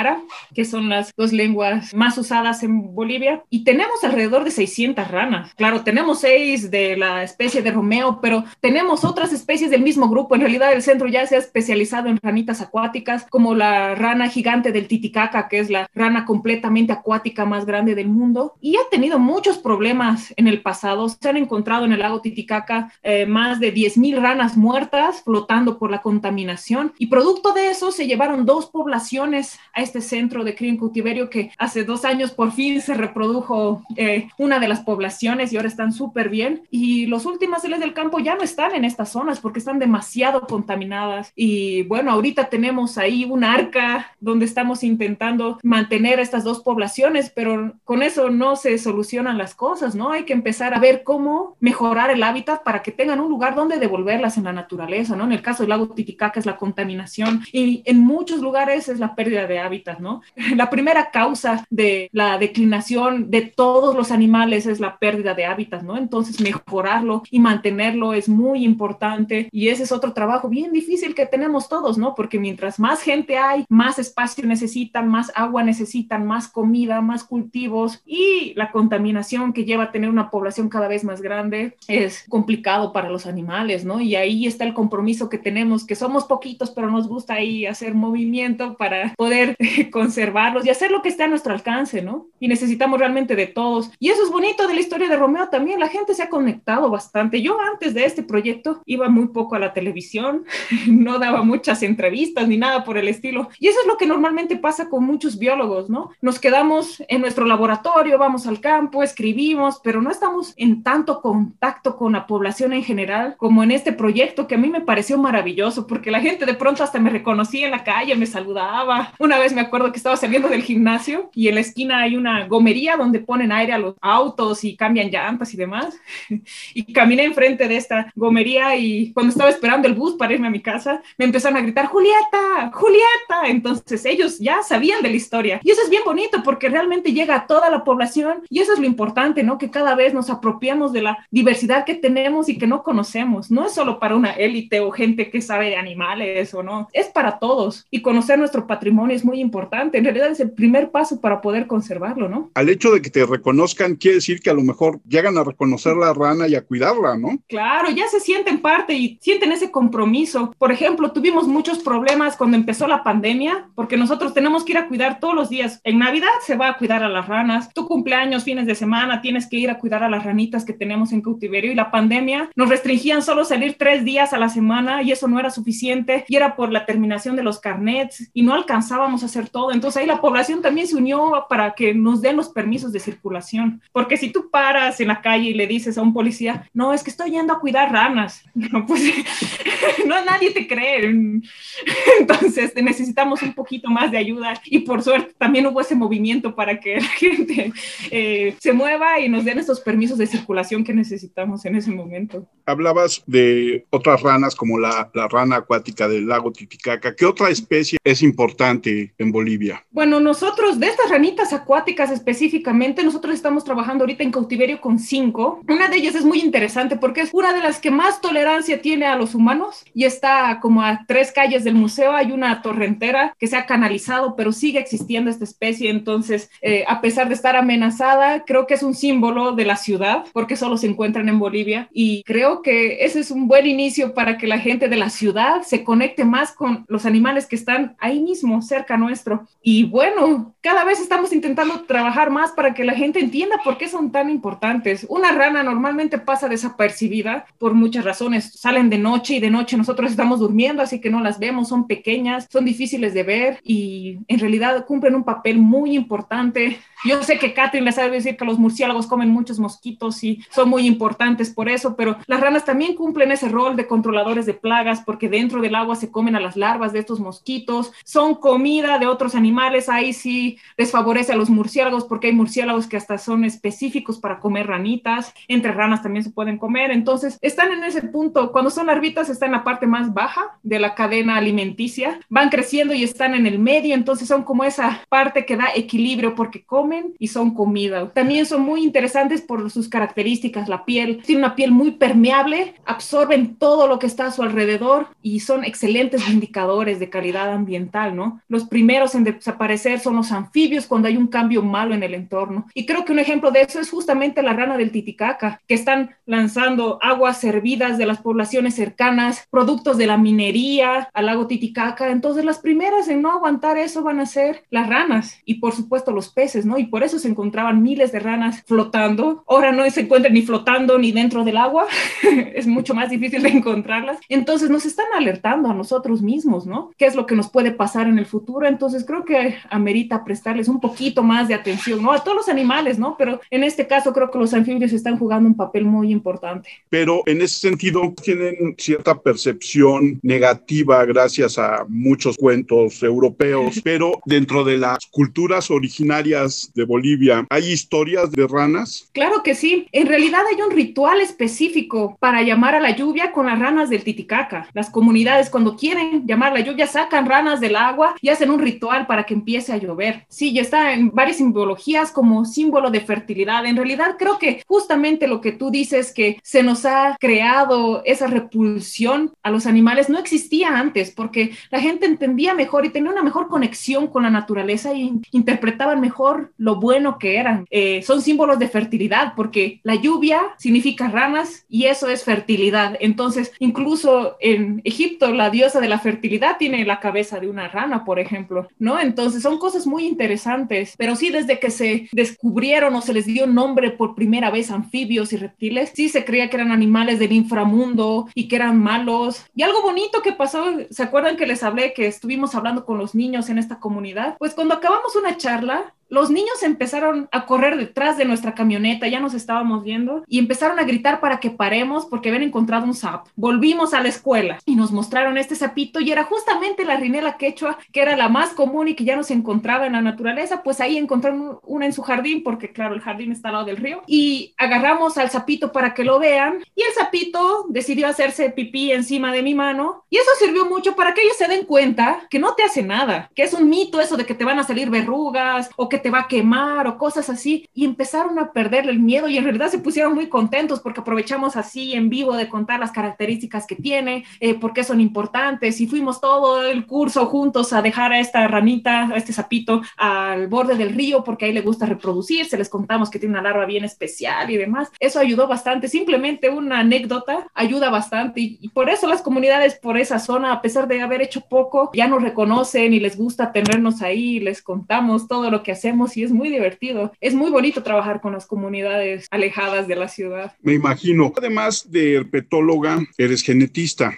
[0.53, 5.53] que son las dos lenguas más usadas en Bolivia, y tenemos alrededor de 600 ranas.
[5.55, 10.35] Claro, tenemos seis de la especie de Romeo, pero tenemos otras especies del mismo grupo.
[10.35, 14.71] En realidad el centro ya se ha especializado en ranitas acuáticas, como la rana gigante
[14.71, 19.19] del Titicaca, que es la rana completamente acuática más grande del mundo, y ha tenido
[19.19, 21.07] muchos problemas en el pasado.
[21.09, 25.91] Se han encontrado en el lago Titicaca eh, más de 10.000 ranas muertas flotando por
[25.91, 30.69] la contaminación, y producto de eso se llevaron dos poblaciones a este centro de cría
[30.69, 35.52] en cautiverio que hace dos años por fin se reprodujo eh, una de las poblaciones
[35.52, 36.63] y ahora están súper bien.
[36.69, 40.41] Y los últimos celes del campo ya no están en estas zonas porque están demasiado
[40.41, 41.32] contaminadas.
[41.36, 47.73] Y bueno, ahorita tenemos ahí un arca donde estamos intentando mantener estas dos poblaciones, pero
[47.84, 50.12] con eso no se solucionan las cosas, ¿no?
[50.12, 53.80] Hay que empezar a ver cómo mejorar el hábitat para que tengan un lugar donde
[53.80, 55.23] devolverlas en la naturaleza, ¿no?
[55.23, 59.15] En el caso del lago Titicaca es la contaminación y en muchos lugares es la
[59.15, 60.21] pérdida de hábitat, ¿no?
[60.55, 65.84] La primera causa de la declinación de todos los animales es la pérdida de hábitat,
[65.84, 65.97] ¿no?
[65.97, 71.25] Entonces mejorarlo y mantenerlo es muy importante y ese es otro trabajo bien difícil que
[71.25, 72.15] tenemos todos, ¿no?
[72.15, 78.01] Porque mientras más gente hay, más espacio necesitan, más agua necesitan, más comida, más cultivos
[78.05, 82.91] y la contaminación que lleva a tener una población cada vez más grande es complicado
[82.91, 84.01] para los animales, ¿no?
[84.01, 87.93] Y ahí está el compromiso que tenemos que somos poquitos, pero nos gusta ahí hacer
[87.93, 89.55] movimiento para poder
[89.91, 92.28] conservarlos y hacer lo que esté a nuestro alcance, ¿no?
[92.39, 93.91] Y necesitamos realmente de todos.
[94.00, 96.89] Y eso es bonito de la historia de Romeo también, la gente se ha conectado
[96.89, 97.41] bastante.
[97.41, 100.45] Yo antes de este proyecto iba muy poco a la televisión,
[100.88, 103.50] no daba muchas entrevistas ni nada por el estilo.
[103.60, 106.12] Y eso es lo que normalmente pasa con muchos biólogos, ¿no?
[106.22, 111.98] Nos quedamos en nuestro laboratorio, vamos al campo, escribimos, pero no estamos en tanto contacto
[111.98, 115.86] con la población en general como en este proyecto que a mí me pareció maravilloso,
[115.86, 119.13] porque la gente de pronto hasta me reconocía en la calle, me saludaba.
[119.19, 122.47] Una vez me acuerdo que estaba saliendo del gimnasio y en la esquina hay una
[122.47, 125.97] gomería donde ponen aire a los autos y cambian llantas y demás.
[126.73, 130.51] Y caminé enfrente de esta gomería y cuando estaba esperando el bus para irme a
[130.51, 133.47] mi casa, me empezaron a gritar, Julieta, Julieta.
[133.47, 135.59] Entonces ellos ya sabían de la historia.
[135.63, 138.79] Y eso es bien bonito porque realmente llega a toda la población y eso es
[138.79, 139.57] lo importante, ¿no?
[139.57, 143.51] Que cada vez nos apropiamos de la diversidad que tenemos y que no conocemos.
[143.51, 147.07] No es solo para una élite o gente que sabe de animales o no, es
[147.07, 147.85] para todos.
[147.91, 149.97] Y conocer nuestro patrimonio es muy importante.
[149.97, 152.52] En realidad es el primer paso para poder conservarlo, ¿no?
[152.54, 155.95] Al hecho de que te reconozcan quiere decir que a lo mejor llegan a reconocer
[155.95, 157.39] la rana y a cuidarla, ¿no?
[157.47, 160.54] Claro, ya se sienten parte y sienten ese compromiso.
[160.58, 164.88] Por ejemplo, tuvimos muchos problemas cuando empezó la pandemia, porque nosotros tenemos que ir a
[164.88, 165.80] cuidar todos los días.
[165.84, 169.47] En Navidad se va a cuidar a las ranas, tu cumpleaños, fines de semana, tienes
[169.47, 172.69] que ir a cuidar a las ranitas que tenemos en cautiverio y la pandemia nos
[172.69, 176.56] restringían solo salir tres días a la semana y eso no era suficiente y era
[176.56, 179.71] por la terminación de los carnets y no alcanzábamos a hacer todo.
[179.71, 183.81] Entonces ahí la población también se unió para que nos den los permisos de circulación,
[183.91, 187.03] porque si tú paras en la calle y le dices a un policía, no, es
[187.03, 189.01] que estoy yendo a cuidar ranas, no, pues
[190.05, 190.99] no, nadie te cree.
[192.19, 196.79] Entonces necesitamos un poquito más de ayuda y por suerte también hubo ese movimiento para
[196.79, 197.71] que la gente
[198.11, 202.47] eh, se mueva y nos den esos permisos de circulación que necesitamos en ese momento.
[202.65, 207.15] Hablabas de otras ranas como la, la rana acuática del lago Titicaca.
[207.15, 209.86] ¿Qué otra especie es importante en Bolivia?
[209.91, 215.62] Bueno, nosotros de estas ranitas acuáticas específicamente, nosotros estamos trabajando ahorita en cautiverio con cinco.
[215.67, 219.05] Una de ellas es muy interesante porque es una de las que más tolerancia tiene
[219.05, 222.13] a los humanos y está como a tres calles del museo.
[222.13, 225.89] Hay una torrentera que se ha canalizado, pero sigue existiendo esta especie.
[225.89, 230.25] Entonces, eh, a pesar de estar amenazada, creo que es un símbolo de la ciudad
[230.32, 234.38] porque solo se encuentran en Bolivia y creo que ese es un buen inicio para
[234.38, 238.21] que la gente de la ciudad se conecte más con los animales que están ahí
[238.21, 239.48] mismo, cerca nuestro.
[239.62, 243.89] Y bueno, cada vez estamos intentando trabajar más para que la gente entienda por qué
[243.89, 245.06] son tan importantes.
[245.10, 248.54] Una rana normalmente pasa desapercibida por muchas razones.
[248.54, 251.88] Salen de noche y de noche nosotros estamos durmiendo, así que no las vemos, son
[251.88, 256.80] pequeñas, son difíciles de ver y en realidad cumplen un papel muy importante.
[257.06, 260.69] Yo sé que Catherine les sabe decir que los murciélagos comen muchos mosquitos y son
[260.69, 265.02] muy importantes por eso, pero las ranas también cumplen ese rol de controladores de plagas
[265.06, 269.07] porque dentro del agua se comen a las larvas de estos mosquitos, son comida de
[269.07, 273.45] otros animales, ahí sí les favorece a los murciélagos porque hay murciélagos que hasta son
[273.45, 278.51] específicos para comer ranitas, entre ranas también se pueden comer, entonces están en ese punto,
[278.51, 282.93] cuando son larvitas están en la parte más baja de la cadena alimenticia, van creciendo
[282.93, 287.13] y están en el medio, entonces son como esa parte que da equilibrio porque comen
[287.19, 288.09] y son comida.
[288.09, 293.55] También son muy interesantes por sus características, la piel, tiene una piel muy permeable, absorben
[293.55, 298.41] todo lo que está a su alrededor y son excelentes indicadores de calidad ambiental, ¿no?
[298.47, 302.65] Los primeros en desaparecer son los anfibios cuando hay un cambio malo en el entorno.
[302.73, 306.15] Y creo que un ejemplo de eso es justamente la rana del Titicaca, que están
[306.25, 312.09] lanzando aguas servidas de las poblaciones cercanas, productos de la minería al lago Titicaca.
[312.09, 316.13] Entonces las primeras en no aguantar eso van a ser las ranas y por supuesto
[316.13, 316.77] los peces, ¿no?
[316.77, 319.43] Y por eso se encontraban miles de ranas flotando.
[319.45, 321.85] Ahora no se encuentran ni flotando ni dentro del agua.
[322.55, 324.19] es mucho más difícil de encontrarlas.
[324.29, 326.91] Entonces nos están alertando a nosotros mismos, ¿no?
[326.97, 328.68] ¿Qué es lo que nos puede pasar en el futuro?
[328.69, 332.12] Entonces creo que amerita prestarles un poquito más de atención, ¿no?
[332.12, 333.15] A todos los animales, ¿no?
[333.17, 336.69] Pero en este caso creo que los anfibios están jugando un papel muy importante.
[336.89, 344.63] Pero en ese sentido tienen cierta percepción negativa gracias a muchos cuentos europeos, pero dentro
[344.63, 349.10] de las culturas originarias de Bolivia, ¿hay historias de ranas?
[349.13, 349.88] Claro que sí.
[349.91, 354.03] En realidad hay un ritual específico para llamar a la lluvia con las ranas del
[354.03, 354.67] Titicaca.
[354.73, 359.08] Las comunidades cuando quieren llamar la lluvia sacan ranas del agua y hacen un ritual
[359.08, 360.26] para que empiece a llover.
[360.30, 363.65] Sí, ya está en varias simbologías como símbolo de fertilidad.
[363.65, 368.28] En realidad creo que justamente lo que tú dices que se nos ha creado esa
[368.28, 373.24] repulsión a los animales no existía antes porque la gente entendía mejor y tenía una
[373.24, 377.65] mejor conexión con la naturaleza y interpretaban mejor lo bueno que eran.
[377.69, 382.98] Eh, son símbolos de fertilidad porque la lluvia significa ranas y eso es fertilidad.
[383.00, 388.04] Entonces, incluso en Egipto la diosa de la fertilidad tiene la cabeza de una rana,
[388.04, 388.99] por ejemplo, ¿no?
[388.99, 393.47] Entonces son cosas muy interesantes, pero sí desde que se descubrieron o se les dio
[393.47, 398.27] nombre por primera vez anfibios y reptiles, sí se creía que eran animales del inframundo
[398.33, 399.45] y que eran malos.
[399.55, 403.15] Y algo bonito que pasó, ¿se acuerdan que les hablé que estuvimos hablando con los
[403.15, 404.38] niños en esta comunidad?
[404.38, 409.19] Pues cuando acabamos una charla, los niños empezaron a correr detrás de nuestra camioneta, ya
[409.19, 413.30] nos estábamos viendo, y empezaron a gritar para que paremos porque habían encontrado un sapo.
[413.36, 417.78] Volvimos a la escuela y nos mostraron este sapito y era justamente la rinela quechua,
[417.91, 420.82] que era la más común y que ya no se encontraba en la naturaleza, pues
[420.82, 424.02] ahí encontraron una en su jardín, porque claro, el jardín está al lado del río,
[424.08, 429.32] y agarramos al sapito para que lo vean, y el sapito decidió hacerse pipí encima
[429.32, 432.56] de mi mano, y eso sirvió mucho para que ellos se den cuenta que no
[432.56, 435.69] te hace nada, que es un mito eso de que te van a salir verrugas
[435.76, 437.67] o que te va a quemar o cosas así.
[437.73, 441.55] Y empezaron a perderle el miedo y en realidad se pusieron muy contentos porque aprovechamos
[441.55, 445.88] así en vivo de contar las características que tiene, eh, por qué son importantes y
[445.88, 450.75] fuimos todo el curso juntos a dejar a esta ranita, a este sapito al borde
[450.75, 454.49] del río porque ahí le gusta reproducirse, les contamos que tiene una larva bien especial
[454.49, 454.89] y demás.
[454.99, 459.97] Eso ayudó bastante, simplemente una anécdota ayuda bastante y, y por eso las comunidades por
[459.97, 464.01] esa zona, a pesar de haber hecho poco, ya nos reconocen y les gusta tenernos
[464.01, 465.71] ahí, les contamos todo lo que
[466.15, 467.12] y es muy divertido.
[467.19, 470.54] Es muy bonito trabajar con las comunidades alejadas de la ciudad.
[470.62, 471.34] Me imagino.
[471.36, 474.13] Además de herpetóloga, eres genetista.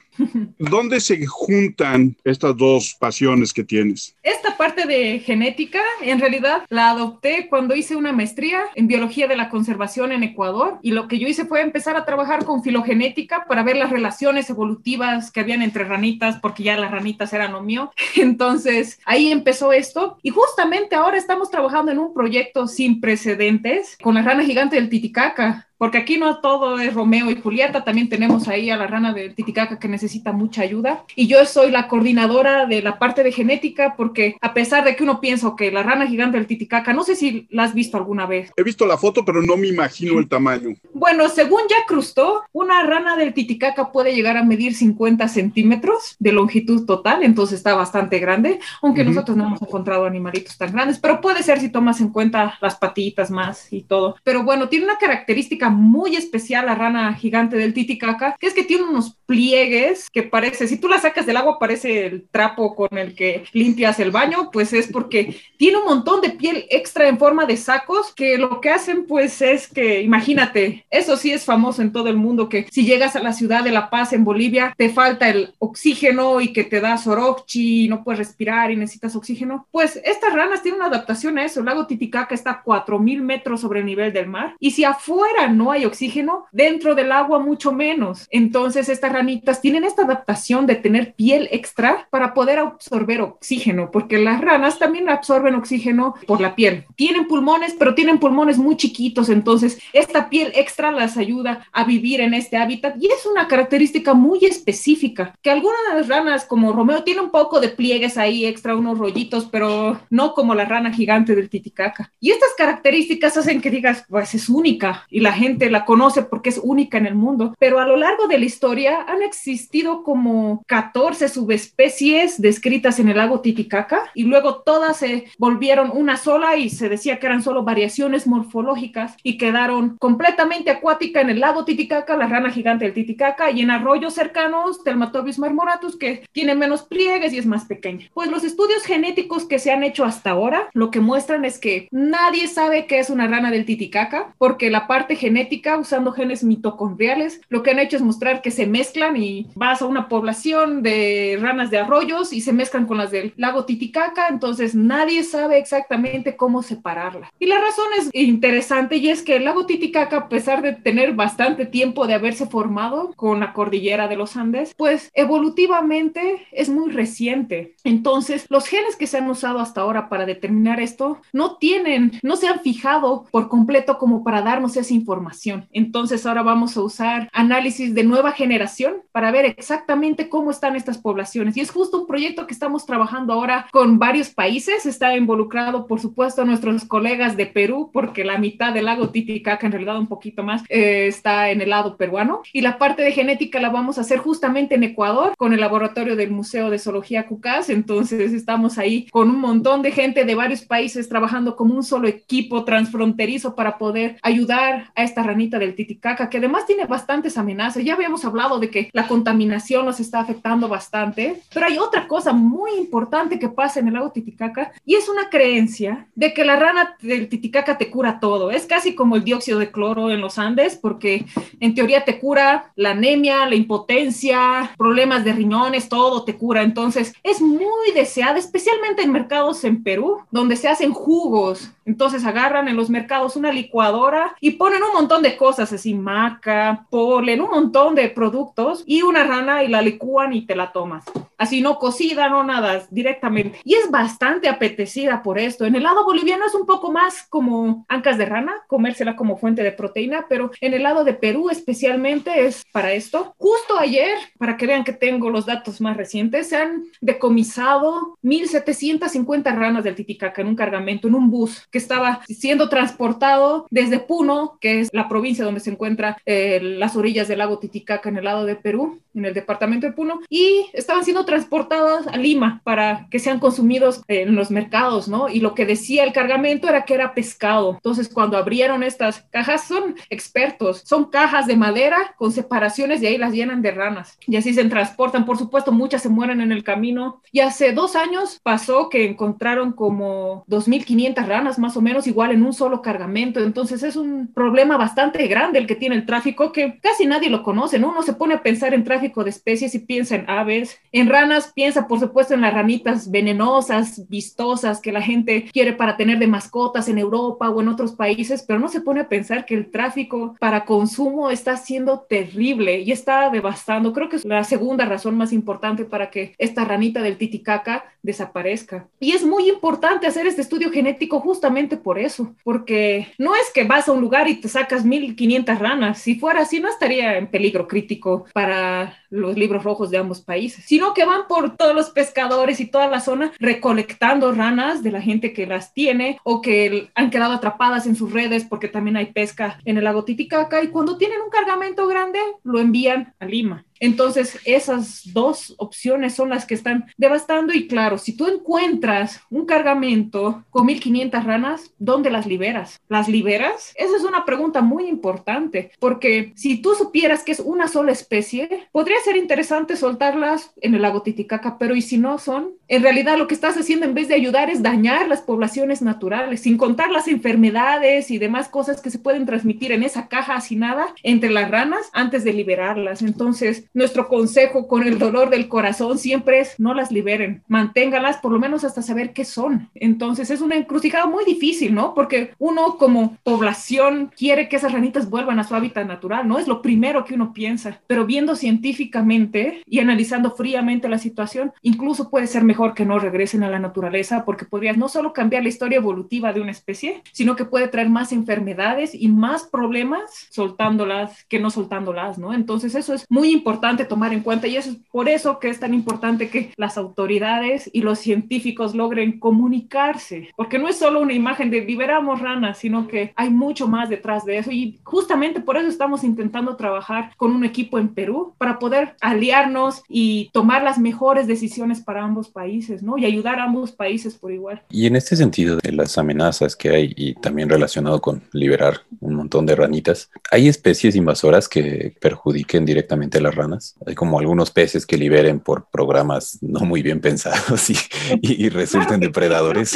[0.58, 4.16] ¿Dónde se juntan estas dos pasiones que tienes?
[4.24, 9.36] Esta parte de genética, en realidad, la adopté cuando hice una maestría en biología de
[9.36, 13.46] la conservación en Ecuador y lo que yo hice fue empezar a trabajar con filogenética
[13.48, 17.62] para ver las relaciones evolutivas que habían entre ranitas, porque ya las ranitas eran lo
[17.62, 17.92] mío.
[18.16, 24.16] Entonces, ahí empezó esto y justamente ahora estamos trabajando en un proyecto sin precedentes con
[24.16, 28.48] la rana gigante del Titicaca porque aquí no todo es Romeo y Julieta, también tenemos
[28.48, 31.06] ahí a la rana de Titicaca que necesita mucha ayuda.
[31.16, 35.02] Y yo soy la coordinadora de la parte de genética, porque a pesar de que
[35.02, 38.28] uno piensa que la rana gigante del Titicaca, no sé si la has visto alguna
[38.28, 38.52] vez.
[38.58, 40.76] He visto la foto, pero no me imagino el tamaño.
[40.94, 46.32] Bueno, según ya Crustó, una rana del Titicaca puede llegar a medir 50 centímetros de
[46.32, 51.22] longitud total, entonces está bastante grande, aunque nosotros no hemos encontrado animalitos tan grandes, pero
[51.22, 54.16] puede ser si tomas en cuenta las patitas más y todo.
[54.24, 58.64] Pero bueno, tiene una característica muy especial la rana gigante del Titicaca, que es que
[58.64, 62.98] tiene unos pliegues que parece, si tú la sacas del agua, parece el trapo con
[62.98, 67.18] el que limpias el baño, pues es porque tiene un montón de piel extra en
[67.18, 71.82] forma de sacos que lo que hacen pues es que, imagínate, eso sí es famoso
[71.82, 74.74] en todo el mundo, que si llegas a la ciudad de La Paz en Bolivia,
[74.78, 79.16] te falta el oxígeno y que te da sorochi y no puedes respirar y necesitas
[79.16, 81.60] oxígeno, pues estas ranas tienen una adaptación a eso.
[81.60, 85.48] El lago Titicaca está a 4.000 metros sobre el nivel del mar y si afuera
[85.48, 88.28] no no hay oxígeno, dentro del agua mucho menos.
[88.32, 94.18] Entonces estas ranitas tienen esta adaptación de tener piel extra para poder absorber oxígeno, porque
[94.18, 96.86] las ranas también absorben oxígeno por la piel.
[96.96, 102.22] Tienen pulmones, pero tienen pulmones muy chiquitos, entonces esta piel extra las ayuda a vivir
[102.22, 107.26] en este hábitat y es una característica muy específica, que algunas ranas como Romeo tienen
[107.26, 111.50] un poco de pliegues ahí extra, unos rollitos, pero no como la rana gigante del
[111.50, 112.12] Titicaca.
[112.20, 116.50] Y estas características hacen que digas, pues es única y la gente la conoce porque
[116.50, 120.64] es única en el mundo, pero a lo largo de la historia han existido como
[120.68, 126.70] 14 subespecies descritas en el lago Titicaca y luego todas se volvieron una sola y
[126.70, 132.18] se decía que eran solo variaciones morfológicas y quedaron completamente acuática en el lago Titicaca,
[132.18, 137.34] la rana gigante del Titicaca y en arroyos cercanos, Telmatobius marmoratus, que tiene menos pliegues
[137.34, 138.10] y es más pequeña.
[138.14, 141.88] Pues los estudios genéticos que se han hecho hasta ahora lo que muestran es que
[141.92, 145.41] nadie sabe qué es una rana del Titicaca porque la parte genética
[145.80, 147.42] usando genes mitocondriales.
[147.50, 151.38] Lo que han hecho es mostrar que se mezclan y vas a una población de
[151.40, 156.36] ranas de arroyos y se mezclan con las del lago Titicaca, entonces nadie sabe exactamente
[156.36, 157.32] cómo separarla.
[157.40, 161.14] Y la razón es interesante y es que el lago Titicaca, a pesar de tener
[161.14, 166.92] bastante tiempo de haberse formado con la cordillera de los Andes, pues evolutivamente es muy
[166.92, 167.76] reciente.
[167.84, 172.36] Entonces, los genes que se han usado hasta ahora para determinar esto no tienen, no
[172.36, 177.30] se han fijado por completo como para darnos esa información entonces ahora vamos a usar
[177.34, 181.58] análisis de nueva generación para ver exactamente cómo están estas poblaciones.
[181.58, 184.86] Y es justo un proyecto que estamos trabajando ahora con varios países.
[184.86, 189.72] Está involucrado, por supuesto, nuestros colegas de Perú, porque la mitad del lago Titicaca, en
[189.72, 192.42] realidad un poquito más, eh, está en el lado peruano.
[192.54, 196.16] Y la parte de genética la vamos a hacer justamente en Ecuador con el laboratorio
[196.16, 197.70] del Museo de Zoología Cucas.
[197.72, 202.08] Entonces estamos ahí con un montón de gente de varios países trabajando como un solo
[202.08, 207.84] equipo transfronterizo para poder ayudar a esta ranita del Titicaca, que además tiene bastantes amenazas.
[207.84, 212.34] Ya habíamos hablado de que la contaminación nos está afectando bastante, pero hay otra cosa
[212.34, 216.56] muy importante que pasa en el lago Titicaca y es una creencia de que la
[216.56, 218.52] rana del Titicaca te cura todo.
[218.52, 221.26] Es casi como el dióxido de cloro en los Andes, porque
[221.60, 226.64] en teoría te cura la anemia, la impotencia, problemas de riñones, todo te cura.
[226.64, 227.61] Entonces es muy
[227.94, 233.36] deseada, especialmente en mercados en Perú, donde se hacen jugos entonces agarran en los mercados
[233.36, 238.84] una licuadora y ponen un montón de cosas, así maca, polen, un montón de productos
[238.86, 241.04] y una rana y la licúan y te la tomas.
[241.42, 243.58] Así no cocida, no nada, directamente.
[243.64, 245.66] Y es bastante apetecida por esto.
[245.66, 249.64] En el lado boliviano es un poco más como ancas de rana, comérsela como fuente
[249.64, 253.34] de proteína, pero en el lado de Perú especialmente es para esto.
[253.40, 259.56] Justo ayer, para que vean que tengo los datos más recientes, se han decomisado 1.750
[259.56, 264.60] ranas del Titicaca en un cargamento, en un bus que estaba siendo transportado desde Puno,
[264.62, 268.26] que es la provincia donde se encuentra eh, las orillas del lago Titicaca en el
[268.26, 273.08] lado de Perú, en el departamento de Puno, y estaban siendo transportadas a Lima para
[273.10, 275.30] que sean consumidos en los mercados, ¿no?
[275.30, 277.76] Y lo que decía el cargamento era que era pescado.
[277.76, 283.18] Entonces, cuando abrieron estas cajas, son expertos, son cajas de madera con separaciones y ahí
[283.18, 284.18] las llenan de ranas.
[284.28, 285.24] Y así se transportan.
[285.26, 287.22] Por supuesto, muchas se mueren en el camino.
[287.32, 292.44] Y hace dos años pasó que encontraron como 2.500 ranas más o menos igual en
[292.44, 293.40] un solo cargamento.
[293.40, 297.42] Entonces es un problema bastante grande el que tiene el tráfico que casi nadie lo
[297.42, 297.80] conoce.
[297.80, 297.92] ¿no?
[297.92, 300.78] Uno se pone a pensar en tráfico de especies y piensa en aves.
[300.92, 301.21] En ranas
[301.54, 306.28] piensa, por supuesto, en las ranitas venenosas, vistosas que la gente quiere para tener de
[306.28, 309.72] mascotas en Europa o en otros países, pero no se pone a pensar que el
[309.72, 313.94] tráfico para consumo está siendo terrible y está devastando.
[313.94, 318.88] Creo que es la segunda razón más importante para que esta ranita del Titicaca desaparezca.
[319.00, 323.64] Y es muy importante hacer este estudio genético justamente por eso, porque no es que
[323.64, 327.28] vas a un lugar y te sacas 1500 ranas, si fuera así no estaría en
[327.28, 331.90] peligro crítico para los libros rojos de ambos países, sino que van por todos los
[331.90, 336.90] pescadores y toda la zona recolectando ranas de la gente que las tiene o que
[336.96, 340.70] han quedado atrapadas en sus redes porque también hay pesca en el lago Titicaca y
[340.70, 343.66] cuando tienen un cargamento grande lo envían a Lima.
[343.82, 349.46] Entonces, esas dos opciones son las que están devastando y claro, si tú encuentras un
[349.46, 352.80] cargamento con 1500 ranas, ¿dónde las liberas?
[352.88, 353.74] ¿Las liberas?
[353.76, 358.68] Esa es una pregunta muy importante, porque si tú supieras que es una sola especie,
[358.72, 362.52] podría ser interesante soltarlas en el lago Titicaca, pero ¿y si no son?
[362.68, 366.42] En realidad lo que estás haciendo en vez de ayudar es dañar las poblaciones naturales,
[366.42, 370.94] sin contar las enfermedades y demás cosas que se pueden transmitir en esa caja nada
[371.04, 373.02] entre las ranas antes de liberarlas.
[373.02, 378.32] Entonces, nuestro consejo con el dolor del corazón siempre es no las liberen, manténgalas por
[378.32, 379.70] lo menos hasta saber qué son.
[379.76, 381.94] Entonces es una encrucijada muy difícil, ¿no?
[381.94, 386.38] Porque uno como población quiere que esas ranitas vuelvan a su hábitat natural, ¿no?
[386.38, 392.10] Es lo primero que uno piensa, pero viendo científicamente y analizando fríamente la situación, incluso
[392.10, 395.50] puede ser mejor que no regresen a la naturaleza porque podrías no solo cambiar la
[395.50, 401.26] historia evolutiva de una especie, sino que puede traer más enfermedades y más problemas soltándolas
[401.26, 402.34] que no soltándolas, ¿no?
[402.34, 405.74] Entonces eso es muy importante tomar en cuenta y es por eso que es tan
[405.74, 411.50] importante que las autoridades y los científicos logren comunicarse, porque no es solo una imagen
[411.50, 415.68] de liberamos ranas, sino que hay mucho más detrás de eso y justamente por eso
[415.68, 421.28] estamos intentando trabajar con un equipo en Perú para poder aliarnos y tomar las mejores
[421.28, 422.98] decisiones para ambos países, ¿no?
[422.98, 424.62] Y ayudar a ambos países por igual.
[424.70, 429.16] Y en este sentido de las amenazas que hay y también relacionado con liberar un
[429.16, 433.76] montón de ranitas, ¿hay especies invasoras que perjudiquen directamente a las ranas?
[433.86, 437.78] Hay como algunos peces que liberen por programas no muy bien pensados y,
[438.22, 439.74] y resulten depredadores.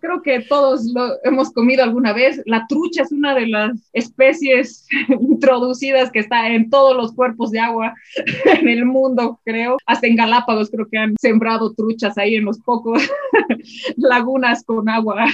[0.00, 2.42] Creo que todos lo hemos comido alguna vez.
[2.46, 4.86] La trucha es una de las especies
[5.20, 7.94] introducidas que está en todos los cuerpos de agua
[8.60, 9.76] en el mundo, creo.
[9.86, 13.02] Hasta en Galápagos creo que han sembrado truchas ahí en los pocos
[13.96, 15.26] lagunas con agua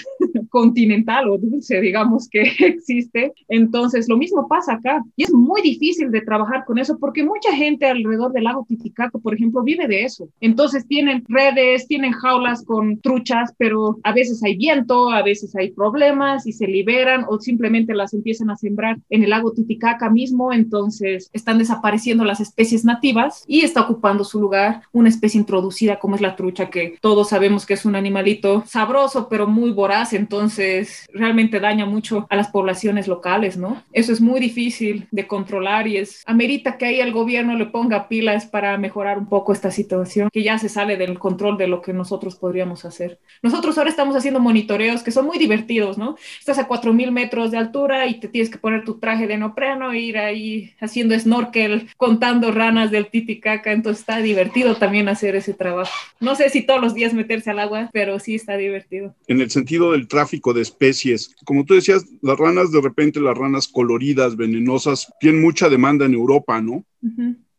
[0.50, 3.32] continental o dulce, digamos, que existe.
[3.48, 5.02] Entonces, lo mismo pasa acá.
[5.16, 9.18] Y es muy difícil de trabajar con eso porque mucha gente alrededor del lago Titicaca,
[9.18, 10.28] por ejemplo, vive de eso.
[10.40, 15.70] Entonces, tienen redes, tienen jaulas con truchas, pero a veces hay viento, a veces hay
[15.70, 20.52] problemas y se liberan o simplemente las empiezan a sembrar en el lago Titicaca mismo,
[20.52, 26.14] entonces están desapareciendo las especies nativas y está ocupando su lugar una especie introducida como
[26.14, 31.06] es la trucha, que todos sabemos que es un animalito sabroso, pero muy voraz, entonces
[31.12, 33.82] realmente daña mucho a las poblaciones locales, ¿no?
[33.92, 38.08] Eso es muy difícil de controlar y es, amerita que ahí el gobierno le ponga
[38.08, 41.82] pilas para mejorar un poco esta situación, que ya se sale del control de lo
[41.82, 43.18] que nosotros podríamos hacer.
[43.42, 46.16] Nosotros ahora estamos haciendo monitoreos que son muy divertidos, ¿no?
[46.38, 49.90] Estás a 4.000 metros de altura y te tienes que poner tu traje de neopreno
[49.90, 55.52] e ir ahí haciendo snorkel, contando ranas del Titicaca, entonces está divertido también hacer ese
[55.52, 55.90] trabajo.
[56.20, 59.16] No sé si todos los días meterse al agua, pero sí está divertido.
[59.26, 63.36] En el sentido del tráfico de especies, como tú decías, las ranas de repente, las
[63.36, 66.84] ranas coloridas, venenosas, tienen mucha demanda en Europa, ¿no?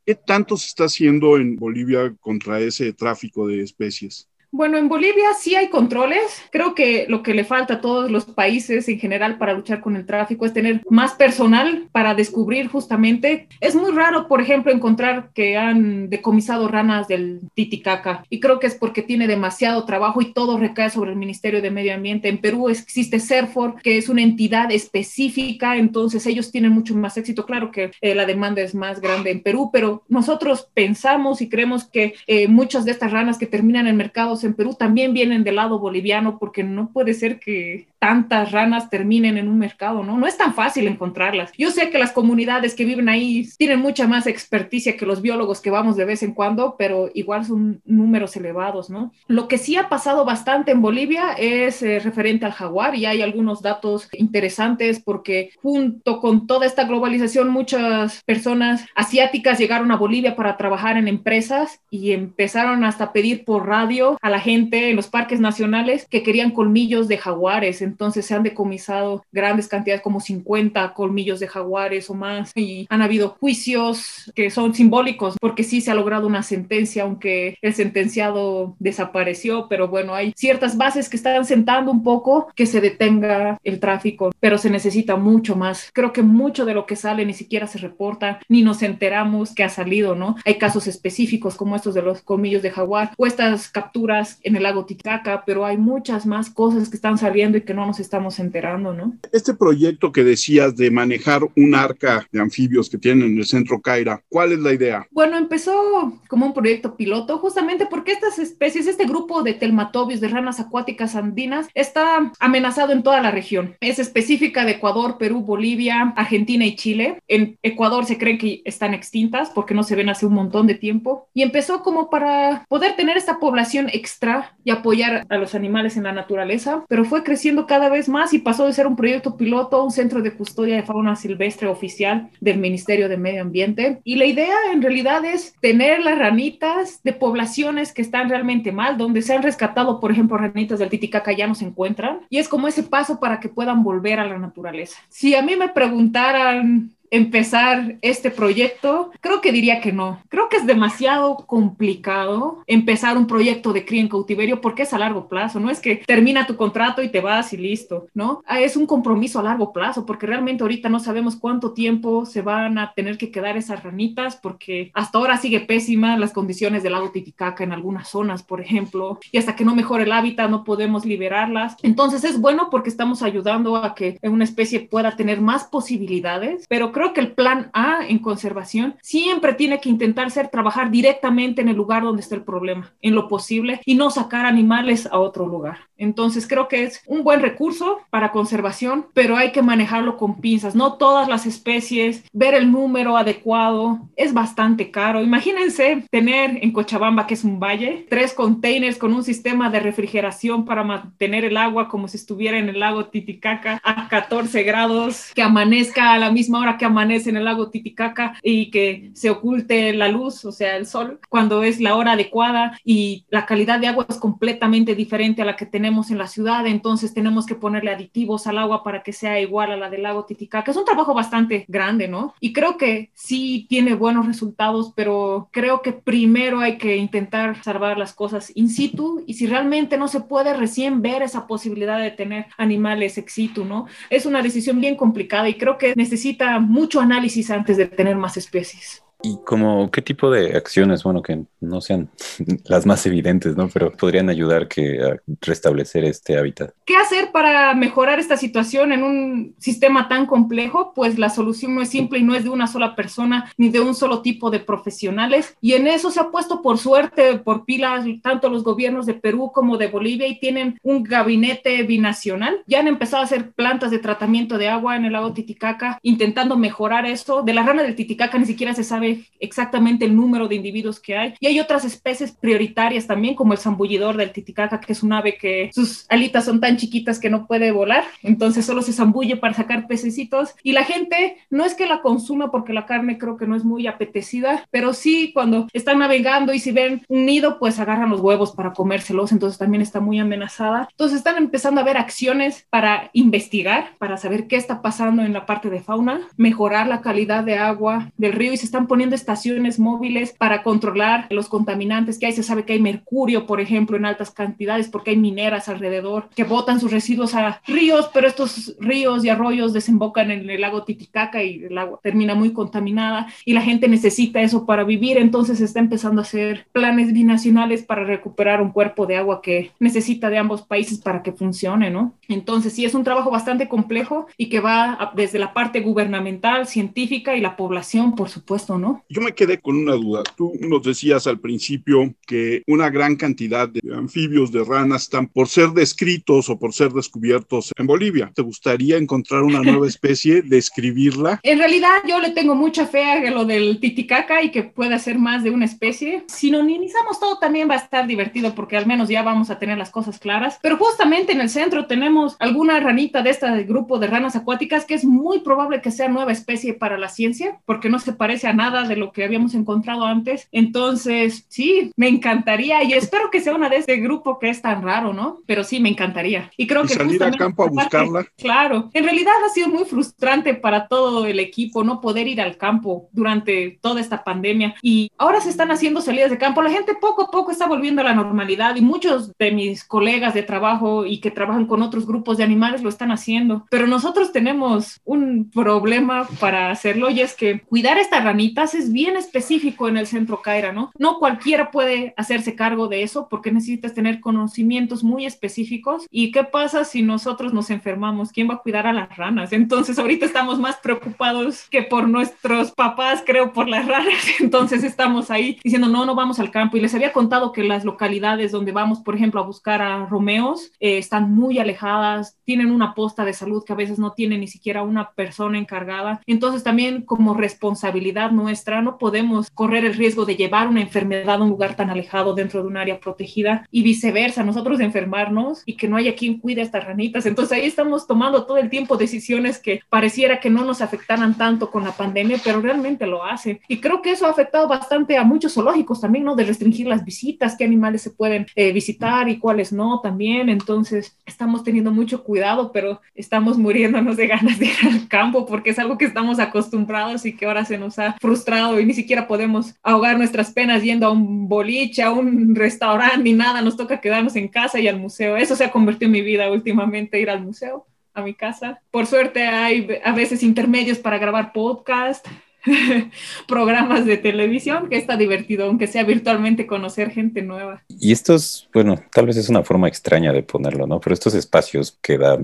[0.06, 4.30] ¿Qué tanto se está haciendo en Bolivia contra ese tráfico de especies?
[4.50, 6.42] Bueno, en Bolivia sí hay controles.
[6.52, 9.98] Creo que lo que le falta a todos los países en general para luchar con
[9.98, 13.48] el tráfico es tener más personal para descubrir justamente.
[13.60, 18.68] Es muy raro, por ejemplo, encontrar que han decomisado ranas del Titicaca y creo que
[18.68, 22.30] es porque tiene demasiado trabajo y todo recae sobre el Ministerio de Medio Ambiente.
[22.30, 27.46] En Perú existe CERFOR, que es una entidad específica, entonces ellos tienen mucho más éxito.
[27.46, 31.86] Claro que eh, la demanda es más grande en Perú, pero nosotros pensamos y creemos
[31.86, 35.56] que eh, muchas de estas ranas que terminan en mercados en Perú también vienen del
[35.56, 40.18] lado boliviano, porque no puede ser que tantas ranas terminen en un mercado, ¿no?
[40.18, 41.52] No es tan fácil encontrarlas.
[41.58, 45.62] Yo sé que las comunidades que viven ahí tienen mucha más experticia que los biólogos
[45.62, 49.12] que vamos de vez en cuando, pero igual son números elevados, ¿no?
[49.28, 53.22] Lo que sí ha pasado bastante en Bolivia es eh, referente al jaguar y hay
[53.22, 60.36] algunos datos interesantes porque junto con toda esta globalización muchas personas asiáticas llegaron a Bolivia
[60.36, 64.96] para trabajar en empresas y empezaron hasta a pedir por radio a la gente en
[64.96, 70.20] los parques nacionales que querían colmillos de jaguares entonces se han decomisado grandes cantidades, como
[70.20, 75.82] 50 colmillos de jaguares o más, y han habido juicios que son simbólicos, porque sí
[75.82, 81.18] se ha logrado una sentencia, aunque el sentenciado desapareció, pero bueno, hay ciertas bases que
[81.18, 85.90] están sentando un poco que se detenga el tráfico, pero se necesita mucho más.
[85.94, 89.64] Creo que mucho de lo que sale ni siquiera se reporta, ni nos enteramos que
[89.64, 90.36] ha salido, ¿no?
[90.46, 94.64] Hay casos específicos como estos de los colmillos de jaguar o estas capturas en el
[94.64, 98.40] lago Titicaca, pero hay muchas más cosas que están saliendo y que no nos estamos
[98.40, 99.16] enterando, ¿no?
[99.32, 103.80] Este proyecto que decías de manejar un arca de anfibios que tienen en el centro
[103.80, 105.08] Caira, ¿cuál es la idea?
[105.12, 110.28] Bueno, empezó como un proyecto piloto justamente porque estas especies, este grupo de telmatobios, de
[110.28, 113.76] ranas acuáticas andinas, está amenazado en toda la región.
[113.80, 117.20] Es específica de Ecuador, Perú, Bolivia, Argentina y Chile.
[117.28, 120.76] En Ecuador se cree que están extintas porque no se ven hace un montón de
[120.76, 121.30] tiempo.
[121.34, 126.04] Y empezó como para poder tener esta población extra y apoyar a los animales en
[126.04, 129.78] la naturaleza, pero fue creciendo cada vez más y pasó de ser un proyecto piloto
[129.78, 134.00] a un centro de custodia de fauna silvestre oficial del Ministerio de Medio Ambiente.
[134.04, 138.98] Y la idea en realidad es tener las ranitas de poblaciones que están realmente mal,
[138.98, 142.22] donde se han rescatado, por ejemplo, ranitas del Titicaca ya no se encuentran.
[142.30, 144.98] Y es como ese paso para que puedan volver a la naturaleza.
[145.10, 149.12] Si a mí me preguntaran empezar este proyecto?
[149.22, 150.22] Creo que diría que no.
[150.30, 155.00] Creo que es demasiado complicado empezar un proyecto de cría en cautiverio porque es a
[155.00, 155.60] largo plazo.
[155.60, 158.44] No es que termina tu contrato y te vas y listo, ¿no?
[158.46, 162.42] Ah, es un compromiso a largo plazo porque realmente ahorita no sabemos cuánto tiempo se
[162.42, 166.94] van a tener que quedar esas ranitas porque hasta ahora sigue pésima las condiciones del
[166.94, 170.64] lago Titicaca en algunas zonas, por ejemplo, y hasta que no mejore el hábitat no
[170.64, 171.76] podemos liberarlas.
[171.84, 176.92] Entonces es bueno porque estamos ayudando a que una especie pueda tener más posibilidades, pero
[176.98, 181.70] creo que el plan A en conservación siempre tiene que intentar ser trabajar directamente en
[181.70, 185.46] el lugar donde está el problema, en lo posible, y no sacar animales a otro
[185.46, 185.78] lugar.
[185.98, 190.76] Entonces creo que es un buen recurso para conservación, pero hay que manejarlo con pinzas.
[190.76, 195.24] No todas las especies, ver el número adecuado, es bastante caro.
[195.24, 200.66] Imagínense tener en Cochabamba, que es un valle, tres containers con un sistema de refrigeración
[200.66, 205.42] para mantener el agua como si estuviera en el lago Titicaca a 14 grados, que
[205.42, 209.94] amanezca a la misma hora que amanece en el lago Titicaca y que se oculte
[209.94, 213.88] la luz, o sea, el sol, cuando es la hora adecuada y la calidad de
[213.88, 217.92] agua es completamente diferente a la que tenemos en la ciudad, entonces tenemos que ponerle
[217.92, 220.72] aditivos al agua para que sea igual a la del lago Titicaca.
[220.72, 222.34] Es un trabajo bastante grande, ¿no?
[222.40, 227.98] Y creo que sí tiene buenos resultados, pero creo que primero hay que intentar salvar
[227.98, 232.12] las cosas in situ y si realmente no se puede recién ver esa posibilidad de
[232.12, 233.88] tener animales ex situ, ¿no?
[234.10, 238.38] Es una decisión bien complicada y creo que necesita mucho análisis antes de tener más
[238.38, 239.04] especies.
[239.24, 242.10] ¿Y como qué tipo de acciones, bueno, que no sean
[242.66, 243.68] las más evidentes, ¿no?
[243.68, 246.72] Pero podrían ayudar que a restablecer este hábitat?
[246.86, 250.94] ¿Qué hacer para mejorar esta situación en un sistema tan complejo?
[250.94, 253.80] Pues la solución no es simple y no es de una sola persona ni de
[253.80, 255.56] un solo tipo de profesionales.
[255.62, 259.52] Y en eso se ha puesto por suerte, por pilas, tanto los gobiernos de Perú
[259.54, 262.64] como de Bolivia y tienen un gabinete binacional.
[262.68, 266.56] Ya han empezado a hacer plantas de tratamiento de agua en el lago Titicaca, intentando
[266.56, 267.42] mejorar esto.
[267.42, 271.00] De la rana del Titicaca ni siquiera se sabe sabe exactamente el número de individuos
[271.00, 271.34] que hay.
[271.40, 275.38] Y hay otras especies prioritarias también, como el zambullidor del titicaca, que es un ave
[275.38, 279.54] que sus alitas son tan chiquitas que no puede volar, entonces solo se zambulle para
[279.54, 280.56] sacar pececitos.
[280.64, 283.64] Y la gente no es que la consuma porque la carne creo que no es
[283.64, 288.22] muy apetecida, pero sí cuando están navegando y si ven un nido, pues agarran los
[288.22, 290.88] huevos para comérselos, entonces también está muy amenazada.
[290.92, 295.46] Entonces están empezando a ver acciones para investigar, para saber qué está pasando en la
[295.46, 299.80] parte de fauna, mejorar la calidad de agua del río y se están poniendo estaciones
[299.80, 302.34] móviles para controlar los contaminantes que hay.
[302.34, 306.44] Se sabe que hay mercurio, por ejemplo, en altas cantidades porque hay mineras alrededor que
[306.44, 311.44] botan sus residuos a ríos, pero estos ríos y arroyos desembocan en el lago Titicaca
[311.44, 315.18] y el agua termina muy contaminada y la gente necesita eso para vivir.
[315.18, 319.72] Entonces se está empezando a hacer planes binacionales para recuperar un cuerpo de agua que
[319.80, 322.14] necesita de ambos países para que funcione, ¿no?
[322.28, 327.36] Entonces sí es un trabajo bastante complejo y que va desde la parte gubernamental, científica
[327.36, 328.87] y la población, por supuesto, ¿no?
[329.10, 330.24] Yo me quedé con una duda.
[330.36, 335.48] Tú nos decías al principio que una gran cantidad de anfibios, de ranas, están por
[335.48, 338.32] ser descritos o por ser descubiertos en Bolivia.
[338.34, 341.40] ¿Te gustaría encontrar una nueva especie, describirla?
[341.44, 345.18] En realidad yo le tengo mucha fe a lo del titicaca y que pueda ser
[345.20, 346.24] más de una especie.
[346.28, 349.60] Si no minimizamos todo también va a estar divertido porque al menos ya vamos a
[349.60, 350.60] tener las cosas claras.
[350.62, 354.94] Pero justamente en el centro tenemos alguna ranita de este grupo de ranas acuáticas que
[354.94, 358.54] es muy probable que sea nueva especie para la ciencia porque no se parece a
[358.54, 360.48] nada de lo que habíamos encontrado antes.
[360.52, 364.84] Entonces, sí, me encantaría y espero que sea una de este grupo que es tan
[364.84, 365.40] raro, ¿no?
[365.46, 366.52] Pero sí, me encantaría.
[366.58, 366.94] Y creo que...
[366.94, 368.26] salir a campo a buscarla.
[368.38, 372.58] Claro, en realidad ha sido muy frustrante para todo el equipo no poder ir al
[372.58, 376.62] campo durante toda esta pandemia y ahora se están haciendo salidas de campo.
[376.62, 380.34] La gente poco a poco está volviendo a la normalidad y muchos de mis colegas
[380.34, 383.66] de trabajo y que trabajan con otros grupos de animales lo están haciendo.
[383.70, 389.18] Pero nosotros tenemos un problema para hacerlo y es que cuidar estas ranitas es bien
[389.18, 390.92] específico en el centro Caira, ¿no?
[390.98, 396.06] No cualquiera puede hacerse cargo de eso porque necesitas tener conocimientos muy específicos.
[396.10, 398.32] ¿Y qué pasa si nosotros nos enfermamos?
[398.32, 399.54] ¿Quién va a cuidar a las ranas?
[399.54, 404.14] Entonces ahorita estamos más preocupados que por nuestros papás, creo, por las ranas.
[404.40, 406.78] Entonces estamos ahí diciendo, no, no vamos al campo.
[406.78, 410.72] Y les había contado que las localidades donde vamos, por ejemplo, a buscar a romeos,
[410.80, 414.48] eh, están muy alejadas, tienen una posta de salud que a veces no tiene ni
[414.48, 416.22] siquiera una persona encargada.
[416.26, 421.44] Entonces también como responsabilidad nuestra no podemos correr el riesgo de llevar una enfermedad a
[421.44, 425.88] un lugar tan alejado dentro de un área protegida y viceversa, nosotros enfermarnos y que
[425.88, 427.28] no haya quien cuide a estas ranitas.
[427.28, 431.70] Entonces ahí estamos tomando todo el tiempo decisiones que pareciera que no nos afectaran tanto
[431.70, 433.60] con la pandemia, pero realmente lo hacen.
[433.68, 436.36] Y creo que eso ha afectado bastante a muchos zoológicos también, ¿no?
[436.36, 440.50] De restringir las visitas, qué animales se pueden eh, visitar y cuáles no también.
[440.50, 445.70] Entonces estamos teniendo mucho cuidado, pero estamos muriéndonos de ganas de ir al campo porque
[445.70, 448.47] es algo que estamos acostumbrados y que ahora se nos ha frustrado
[448.80, 453.34] y ni siquiera podemos ahogar nuestras penas yendo a un boliche, a un restaurante ni
[453.34, 455.36] nada, nos toca quedarnos en casa y al museo.
[455.36, 458.82] Eso se ha convertido en mi vida últimamente, ir al museo, a mi casa.
[458.90, 462.26] Por suerte hay a veces intermedios para grabar podcast,
[463.48, 467.84] programas de televisión, que está divertido, aunque sea virtualmente conocer gente nueva.
[467.88, 471.00] Y estos, bueno, tal vez es una forma extraña de ponerlo, ¿no?
[471.00, 472.40] Pero estos espacios que da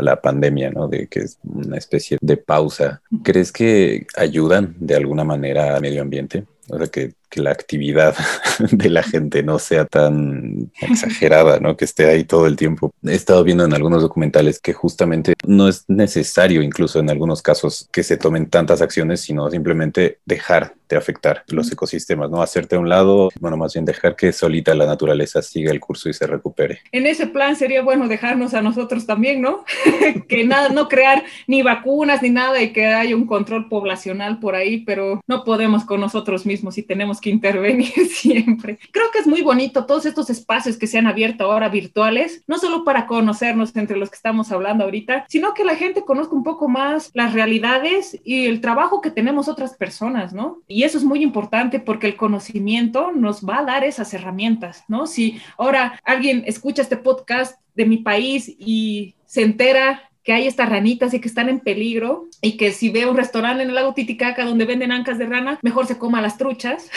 [0.00, 0.88] la pandemia, ¿no?
[0.88, 6.02] De que es una especie de pausa, ¿crees que ayudan de alguna manera al medio
[6.02, 6.44] ambiente?
[6.68, 8.14] O sea, que que la actividad
[8.70, 11.76] de la gente no sea tan exagerada, ¿no?
[11.76, 12.94] Que esté ahí todo el tiempo.
[13.04, 17.88] He estado viendo en algunos documentales que justamente no es necesario, incluso en algunos casos,
[17.92, 22.42] que se tomen tantas acciones, sino simplemente dejar de afectar los ecosistemas, ¿no?
[22.42, 26.08] Hacerte a un lado, bueno, más bien dejar que solita la naturaleza siga el curso
[26.08, 26.80] y se recupere.
[26.92, 29.64] En ese plan sería bueno dejarnos a nosotros también, ¿no?
[30.28, 34.54] que nada, no crear ni vacunas ni nada y que haya un control poblacional por
[34.54, 38.78] ahí, pero no podemos con nosotros mismos y tenemos que intervenir siempre.
[38.90, 42.58] Creo que es muy bonito todos estos espacios que se han abierto ahora virtuales, no
[42.58, 46.44] solo para conocernos entre los que estamos hablando ahorita, sino que la gente conozca un
[46.44, 50.62] poco más las realidades y el trabajo que tenemos otras personas, ¿no?
[50.68, 55.06] Y eso es muy importante porque el conocimiento nos va a dar esas herramientas, ¿no?
[55.06, 60.70] Si ahora alguien escucha este podcast de mi país y se entera que hay estas
[60.70, 63.92] ranitas y que están en peligro y que si ve un restaurante en el lago
[63.92, 66.90] Titicaca donde venden ancas de rana, mejor se coma las truchas,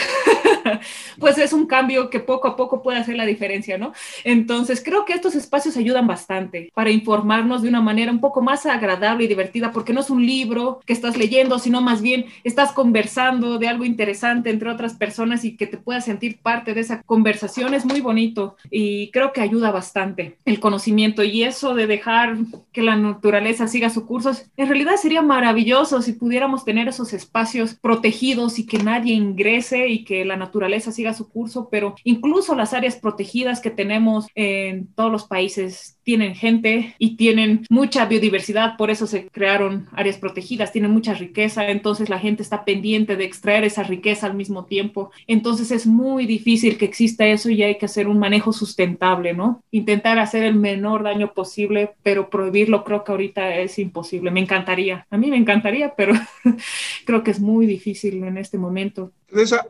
[1.19, 3.93] pues es un cambio que poco a poco puede hacer la diferencia, ¿no?
[4.23, 8.65] Entonces creo que estos espacios ayudan bastante para informarnos de una manera un poco más
[8.65, 12.71] agradable y divertida, porque no es un libro que estás leyendo, sino más bien estás
[12.71, 17.01] conversando de algo interesante entre otras personas y que te puedas sentir parte de esa
[17.03, 22.37] conversación es muy bonito y creo que ayuda bastante el conocimiento y eso de dejar
[22.71, 24.31] que la naturaleza siga su curso.
[24.55, 30.03] En realidad sería maravilloso si pudiéramos tener esos espacios protegidos y que nadie ingrese y
[30.05, 35.11] que la naturaleza siga su curso, pero incluso las áreas protegidas que tenemos en todos
[35.11, 40.91] los países tienen gente y tienen mucha biodiversidad, por eso se crearon áreas protegidas, tienen
[40.91, 45.11] mucha riqueza, entonces la gente está pendiente de extraer esa riqueza al mismo tiempo.
[45.25, 49.61] Entonces es muy difícil que exista eso y hay que hacer un manejo sustentable, ¿no?
[49.71, 54.31] Intentar hacer el menor daño posible, pero prohibirlo creo que ahorita es imposible.
[54.31, 56.13] Me encantaría, a mí me encantaría, pero
[57.05, 59.13] creo que es muy difícil en este momento.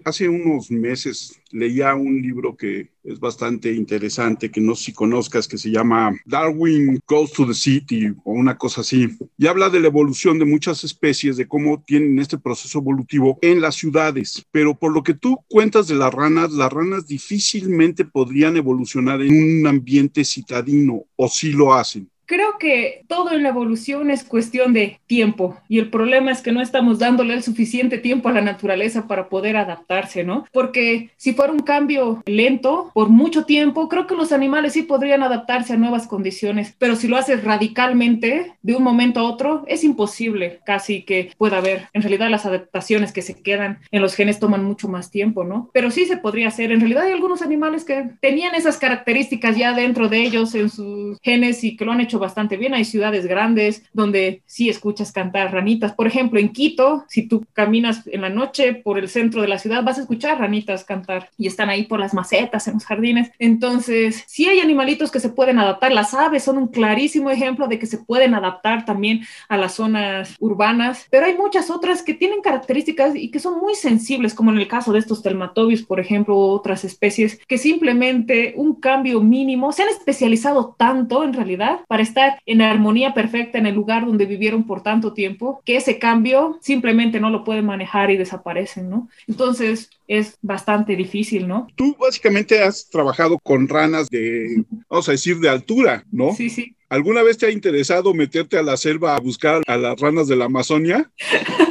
[0.06, 5.48] Hace unos meses leía un libro que es bastante interesante, que no sé si conozcas,
[5.48, 9.08] que se llama Darwin Goes to the City o una cosa así,
[9.38, 13.62] y habla de la evolución de muchas especies, de cómo tienen este proceso evolutivo en
[13.62, 14.44] las ciudades.
[14.52, 19.62] Pero por lo que tú cuentas de las ranas, las ranas difícilmente podrían evolucionar en
[19.62, 22.10] un ambiente citadino, o sí lo hacen.
[22.28, 26.52] Creo que todo en la evolución es cuestión de tiempo y el problema es que
[26.52, 30.46] no estamos dándole el suficiente tiempo a la naturaleza para poder adaptarse, ¿no?
[30.52, 35.24] Porque si fuera un cambio lento por mucho tiempo, creo que los animales sí podrían
[35.24, 39.86] adaptarse a nuevas condiciones, pero si lo haces radicalmente de un momento a otro, es
[39.86, 41.88] imposible casi que pueda haber.
[41.94, 45.70] En realidad las adaptaciones que se quedan en los genes toman mucho más tiempo, ¿no?
[45.72, 46.74] Pero sí se podría hacer.
[46.74, 51.18] En realidad hay algunos animales que tenían esas características ya dentro de ellos en sus
[51.22, 52.74] genes y que lo han hecho bastante bien.
[52.74, 55.94] Hay ciudades grandes donde sí escuchas cantar ranitas.
[55.94, 59.60] Por ejemplo, en Quito, si tú caminas en la noche por el centro de la
[59.60, 63.32] ciudad, vas a escuchar ranitas cantar y están ahí por las macetas, en los jardines.
[63.40, 65.92] Entonces, sí hay animalitos que se pueden adaptar.
[65.92, 70.36] Las aves son un clarísimo ejemplo de que se pueden adaptar también a las zonas
[70.40, 74.58] urbanas, pero hay muchas otras que tienen características y que son muy sensibles, como en
[74.58, 79.72] el caso de estos telmatobios, por ejemplo, u otras especies que simplemente un cambio mínimo
[79.72, 84.26] se han especializado tanto en realidad para estar en armonía perfecta en el lugar donde
[84.26, 89.10] vivieron por tanto tiempo, que ese cambio simplemente no lo pueden manejar y desaparecen, ¿no?
[89.28, 91.68] Entonces es bastante difícil, ¿no?
[91.76, 96.34] Tú básicamente has trabajado con ranas de, vamos a decir, de altura, ¿no?
[96.34, 96.76] Sí, sí.
[96.90, 100.38] ¿Alguna vez te ha interesado meterte a la selva a buscar a las ranas de
[100.38, 101.12] la Amazonia?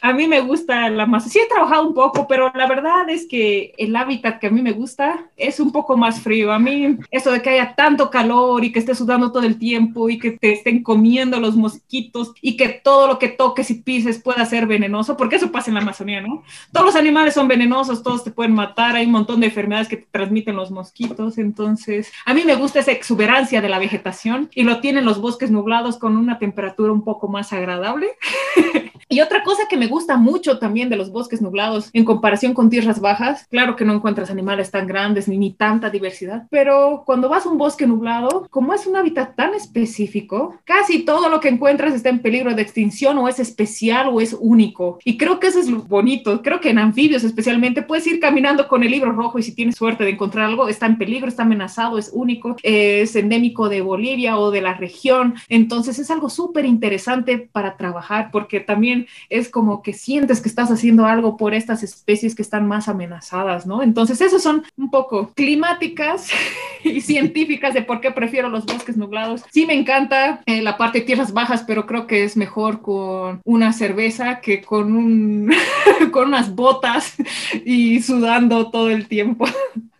[0.00, 1.32] a mí me gusta la Amazonia.
[1.32, 4.62] Sí he trabajado un poco, pero la verdad es que el hábitat que a mí
[4.62, 6.52] me gusta es un poco más frío.
[6.52, 10.08] A mí eso de que haya tanto calor y que estés sudando todo el tiempo
[10.08, 14.20] y que te estén comiendo los mosquitos y que todo lo que toques y pises
[14.22, 16.42] pueda ser venenoso, porque eso pasa en la Amazonía, ¿no?
[16.72, 19.96] Todos los animales son venenosos, todos te pueden matar, hay un montón de enfermedades que
[19.96, 24.62] te transmiten los mosquitos, entonces a mí me gusta esa exuberancia de la vegetación y
[24.62, 28.08] lo tienen los bosques nublados con una temperatura un poco más agradable.
[29.08, 32.70] y otra cosa que me gusta mucho también de los bosques nublados en comparación con
[32.70, 37.28] tierras bajas, claro que no encuentras animales tan grandes ni, ni tanta diversidad, pero cuando
[37.28, 41.48] vas a un bosque nublado, como es un hábitat tan específico, casi todo lo que
[41.48, 44.98] encuentras está en peligro de extinción o es especial o es único.
[45.04, 46.42] Y creo que eso es lo bonito.
[46.42, 49.76] Creo que en anfibios especialmente puedes ir caminando con el libro rojo y si tienes
[49.76, 54.38] suerte de encontrar algo, está en peligro, está amenazado, es único, es endémico de Bolivia
[54.38, 55.34] o de la región.
[55.48, 60.70] Entonces es algo súper interesante para trabajar porque también es como que sientes que estás
[60.70, 63.82] haciendo algo por estas especies que están más amenazadas, ¿no?
[63.82, 66.30] Entonces esas son un poco climáticas
[66.84, 69.42] y científicas de por qué prefiero los bosques nublados.
[69.52, 73.40] Sí me encanta eh, la parte de tierras bajas, pero creo que es mejor con
[73.44, 75.52] una cerveza que con un
[76.12, 77.16] con unas botas
[77.64, 79.46] y sudando todo el tiempo.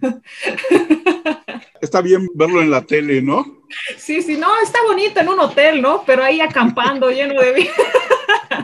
[1.81, 3.66] Está bien verlo en la tele, ¿no?
[3.97, 6.03] Sí, sí, no, está bonito en un hotel, ¿no?
[6.07, 7.73] Pero ahí acampando lleno de vida.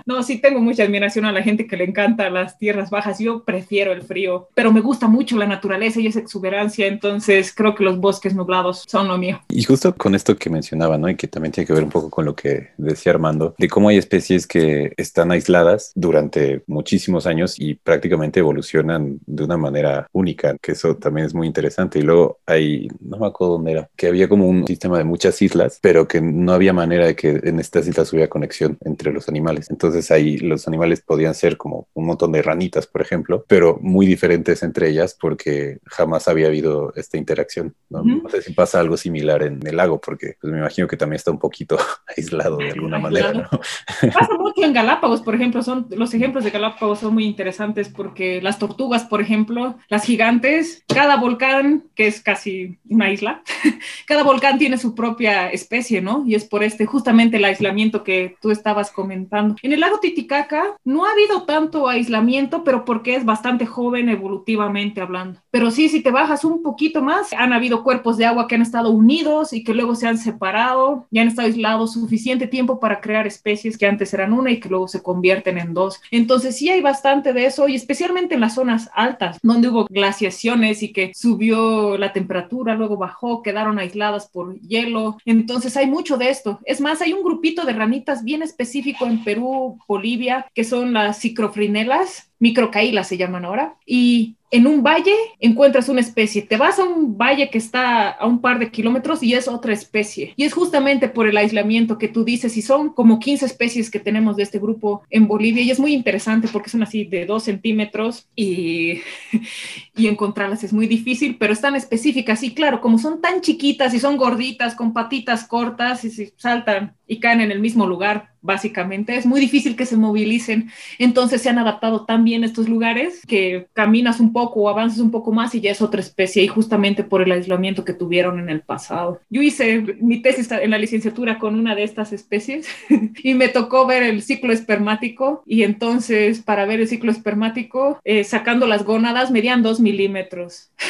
[0.07, 3.19] No, sí tengo mucha admiración a la gente que le encanta las tierras bajas.
[3.19, 7.75] Yo prefiero el frío, pero me gusta mucho la naturaleza y esa exuberancia, entonces creo
[7.75, 9.41] que los bosques nublados son lo mío.
[9.49, 11.09] Y justo con esto que mencionaba, ¿no?
[11.09, 13.89] Y que también tiene que ver un poco con lo que decía Armando, de cómo
[13.89, 20.57] hay especies que están aisladas durante muchísimos años y prácticamente evolucionan de una manera única,
[20.61, 21.99] que eso también es muy interesante.
[21.99, 25.41] Y luego hay, no me acuerdo dónde era, que había como un sistema de muchas
[25.43, 29.29] islas, pero que no había manera de que en estas islas hubiera conexión entre los
[29.29, 29.71] animales.
[29.71, 34.07] Entonces ahí los animales podían ser como un montón de ranitas, por ejemplo, pero muy
[34.07, 37.75] diferentes entre ellas porque jamás había habido esta interacción.
[37.91, 41.17] No, sé si pasa algo similar en el lago, porque pues, me imagino que también
[41.17, 41.77] está un poquito
[42.17, 43.33] aislado de alguna manera.
[43.33, 43.49] ¿no?
[44.13, 48.41] Pasa mucho en Galápagos, por ejemplo, son los ejemplos de Galápagos son muy interesantes porque
[48.43, 53.43] las tortugas, por ejemplo, las gigantes, cada volcán, que es casi una isla,
[54.07, 56.25] cada volcán tiene su propia especie, ¿no?
[56.27, 59.57] Y es por este justamente el aislamiento que tú estabas comentando.
[59.63, 65.01] En el lago Titicaca no ha habido tanto aislamiento, pero porque es bastante joven evolutivamente
[65.01, 65.41] hablando.
[65.51, 68.63] Pero sí, si te bajas un poquito más, han habido cuerpos de agua que han
[68.63, 73.01] estado unidos y que luego se han separado y han estado aislados suficiente tiempo para
[73.01, 76.01] crear especies que antes eran una y que luego se convierten en dos.
[76.11, 80.83] Entonces sí hay bastante de eso y especialmente en las zonas altas, donde hubo glaciaciones
[80.83, 85.19] y que subió la temperatura, luego bajó, quedaron aisladas por hielo.
[85.25, 86.61] Entonces hay mucho de esto.
[86.65, 91.21] Es más, hay un grupito de ranitas bien específico en Perú, Bolivia, que son las
[91.21, 96.43] cicrofrinelas, microcaílas se llaman ahora, y en un valle encuentras una especie.
[96.43, 99.73] Te vas a un valle que está a un par de kilómetros y es otra
[99.73, 100.35] especie.
[100.37, 104.01] Y es justamente por el aislamiento que tú dices, y son como 15 especies que
[104.01, 105.63] tenemos de este grupo en Bolivia.
[105.63, 109.01] Y es muy interesante porque son así de 2 centímetros y,
[109.97, 112.43] y encontrarlas es muy difícil, pero están específicas.
[112.43, 116.97] Y claro, como son tan chiquitas y son gorditas, con patitas cortas y se saltan
[117.07, 119.17] y caen en el mismo lugar, básicamente.
[119.17, 120.71] Es muy difícil que se movilicen.
[120.99, 125.11] Entonces se han adaptado tan bien estos lugares que caminas un poco o avanzas un
[125.11, 128.49] poco más y ya es otra especie y justamente por el aislamiento que tuvieron en
[128.49, 129.21] el pasado.
[129.31, 132.67] Yo hice mi tesis en la licenciatura con una de estas especies
[133.23, 138.25] y me tocó ver el ciclo espermático y entonces para ver el ciclo espermático, eh,
[138.25, 140.71] sacando las gónadas, medían dos milímetros.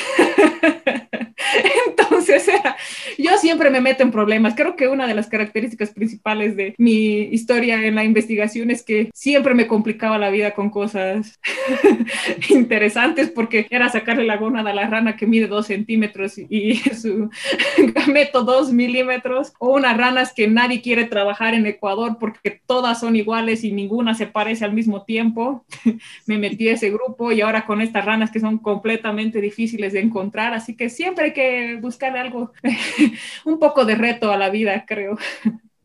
[1.88, 2.21] Entonces,
[3.18, 4.55] yo siempre me meto en problemas.
[4.55, 9.11] Creo que una de las características principales de mi historia en la investigación es que
[9.14, 11.41] siempre me complicaba la vida con cosas
[12.49, 17.30] interesantes porque era sacarle la gónada a la rana que mide dos centímetros y su
[17.95, 23.16] gameto dos milímetros o unas ranas que nadie quiere trabajar en Ecuador porque todas son
[23.16, 25.64] iguales y ninguna se parece al mismo tiempo.
[26.26, 30.01] me metí a ese grupo y ahora con estas ranas que son completamente difíciles de
[30.01, 32.52] encontrar, así que siempre hay que buscar algo,
[33.44, 35.18] un poco de reto a la vida, creo.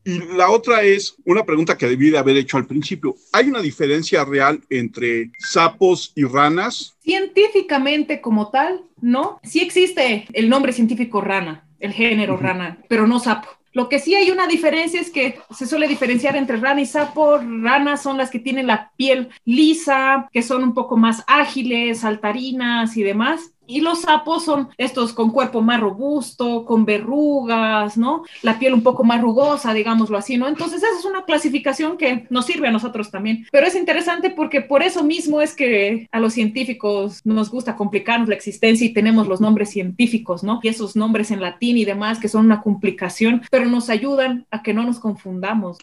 [0.08, 3.16] Y la otra es una pregunta que debí de haber hecho al principio.
[3.34, 6.96] ¿Hay una diferencia real entre sapos y ranas?
[7.04, 9.38] Científicamente como tal, no.
[9.44, 13.50] Sí existe el nombre científico rana, el género rana, pero no sapo.
[13.74, 17.38] Lo que sí hay una diferencia es que se suele diferenciar entre rana y sapo.
[17.38, 22.96] Ranas son las que tienen la piel lisa, que son un poco más ágiles, saltarinas
[22.96, 23.52] y demás.
[23.68, 28.24] Y los sapos son estos con cuerpo más robusto, con verrugas, ¿no?
[28.42, 30.48] La piel un poco más rugosa, digámoslo así, ¿no?
[30.48, 33.46] Entonces esa es una clasificación que nos sirve a nosotros también.
[33.52, 38.30] Pero es interesante porque por eso mismo es que a los científicos nos gusta complicarnos
[38.30, 40.60] la existencia y tenemos los nombres científicos, ¿no?
[40.64, 44.64] Y esos nombres en latín y demás que son una complicación, pero nos ayudan a
[44.64, 45.78] que no nos confundamos.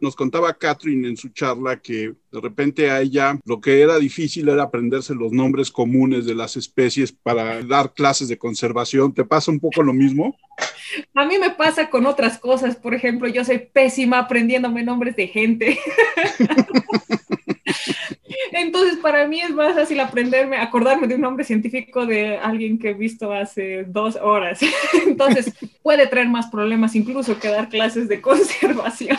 [0.00, 4.48] Nos contaba Catherine en su charla que de repente a ella lo que era difícil
[4.48, 9.12] era aprenderse los nombres comunes de las especies para dar clases de conservación.
[9.12, 10.34] ¿Te pasa un poco lo mismo?
[11.14, 12.76] A mí me pasa con otras cosas.
[12.76, 15.78] Por ejemplo, yo soy pésima aprendiéndome nombres de gente.
[18.52, 22.90] Entonces, para mí es más fácil aprenderme, acordarme de un nombre científico de alguien que
[22.90, 24.60] he visto hace dos horas.
[25.06, 25.52] Entonces,
[25.82, 29.18] puede traer más problemas incluso que dar clases de conservación.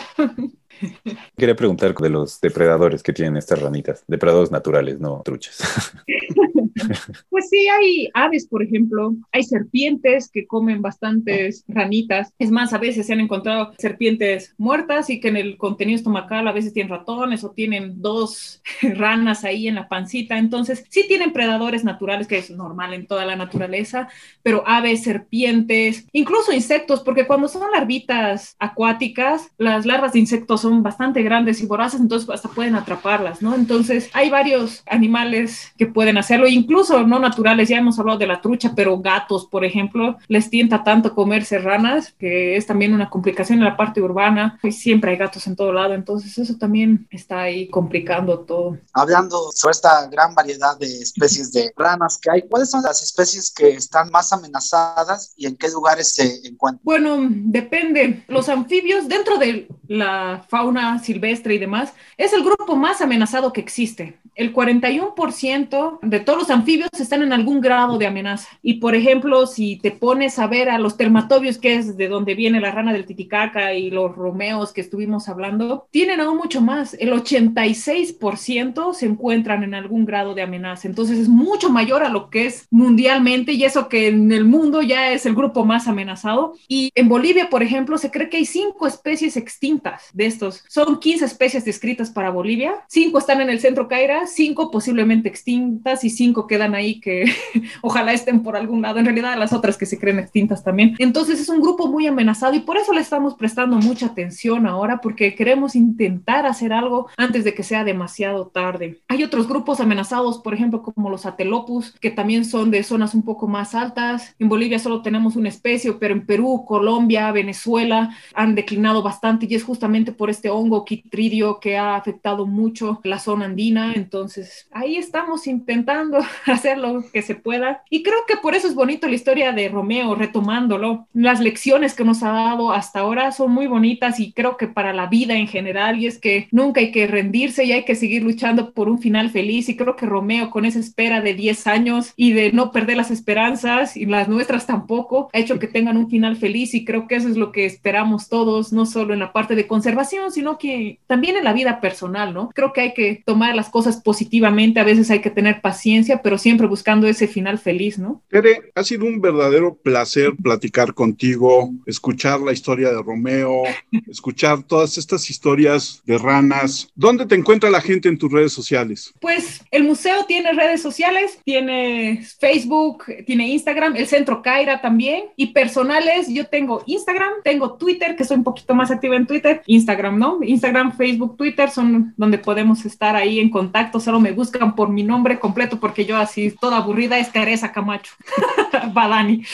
[1.36, 5.58] Quería preguntar de los depredadores que tienen estas ranitas, depredadores naturales, no truchas.
[7.30, 12.32] Pues sí, hay aves, por ejemplo, hay serpientes que comen bastantes ranitas.
[12.38, 16.46] Es más, a veces se han encontrado serpientes muertas y que en el contenido estomacal
[16.46, 20.38] a veces tienen ratones o tienen dos ranas ahí en la pancita.
[20.38, 24.08] Entonces, sí tienen predadores naturales, que es normal en toda la naturaleza,
[24.42, 30.82] pero aves, serpientes, incluso insectos, porque cuando son larvitas acuáticas, las larvas de insectos son
[30.82, 33.54] bastante grandes y voraces, entonces hasta pueden atraparlas, ¿no?
[33.54, 38.40] Entonces, hay varios animales que pueden hacerlo, incluso no naturales, ya hemos hablado de la
[38.40, 43.58] trucha, pero gatos, por ejemplo, les tienta tanto comer serranas, que es también una complicación
[43.58, 47.42] en la parte urbana, y siempre hay gatos en todo lado, entonces eso también está
[47.42, 48.78] ahí complicando todo.
[48.92, 53.52] Hablando sobre esta gran variedad de especies de ranas que hay, ¿cuáles son las especies
[53.52, 56.80] que están más amenazadas y en qué lugares se encuentran?
[56.82, 58.24] Bueno, depende.
[58.28, 63.60] Los anfibios, dentro de la fauna silvestre y demás, es el grupo más amenazado que
[63.60, 64.18] existe.
[64.34, 68.48] El 41% de todos los anfibios están en algún grado de amenaza.
[68.62, 72.34] Y por ejemplo, si te pones a ver a los termatobios, que es de donde
[72.34, 76.94] viene la rana del Titicaca y los romeos que estuvimos hablando, tienen aún mucho más.
[76.94, 80.88] El 86% se encuentran en algún grado de amenaza.
[80.88, 84.82] Entonces es mucho mayor a lo que es mundialmente y eso que en el mundo
[84.82, 86.54] ya es el grupo más amenazado.
[86.68, 90.64] Y en Bolivia, por ejemplo, se cree que hay cinco especies extintas de estos.
[90.68, 92.74] Son 15 especies descritas para Bolivia.
[92.88, 97.24] Cinco están en el centro Caira, cinco posiblemente extintas y cinco quedan ahí que
[97.82, 98.98] ojalá estén por algún lado.
[98.98, 100.94] En realidad, las otras que se creen extintas también.
[100.98, 105.00] Entonces es un grupo muy amenazado y por eso le estamos prestando mucha atención ahora
[105.00, 109.00] porque queremos intentar hacer algo antes de que sea demasiado tarde.
[109.08, 113.22] Hay otros grupos amenazados, por ejemplo, como los atelopus, que también son de zonas un
[113.22, 114.34] poco más altas.
[114.38, 119.54] En Bolivia solo tenemos una especie, pero en Perú, Colombia, Venezuela han declinado bastante y
[119.54, 123.94] es justamente por este hongo quitridio que ha afectado mucho la zona andina.
[123.94, 127.82] Entonces, ahí estamos intentando hacer lo que se pueda.
[127.90, 131.06] Y creo que por eso es bonito la historia de Romeo, retomándolo.
[131.12, 134.92] Las lecciones que nos ha dado hasta ahora son muy bonitas y creo que para
[134.92, 138.22] la vida en general, y es que nunca hay que rendirse y hay que seguir
[138.22, 139.68] luchando por un final feliz.
[139.68, 143.10] Y creo que Romeo, con esa espera de 10 años y de no perder las
[143.10, 147.16] esperanzas y las nuestras tampoco, ha hecho que tengan un final feliz y creo que
[147.16, 150.98] eso es lo que esperamos todos, no solo en la parte de conservación, sino que
[151.06, 152.50] también en la vida personal, ¿no?
[152.54, 156.38] Creo que hay que tomar las cosas positivamente, a veces hay que tener paciencia, pero
[156.38, 158.22] siempre buscando ese final feliz, ¿no?
[158.28, 163.64] Tere, ha sido un verdadero placer platicar contigo, escuchar la historia de Romeo,
[164.10, 166.88] escuchar todas estas historias de ranas.
[166.94, 169.12] ¿Dónde te encuentra la gente en tus redes sociales?
[169.20, 175.48] Pues el museo tiene redes sociales, tiene Facebook, tiene Instagram, el Centro Caira también, y
[175.48, 180.18] personales, yo tengo Instagram, tengo Twitter, que soy un poquito más activa en Twitter, Instagram,
[180.18, 180.38] ¿no?
[180.42, 185.02] Instagram, Facebook, Twitter son donde podemos estar ahí en contacto, solo me buscan por mi
[185.02, 188.12] nombre completo, porque yo así toda aburrida es Teresa Camacho,
[188.92, 189.44] Badani.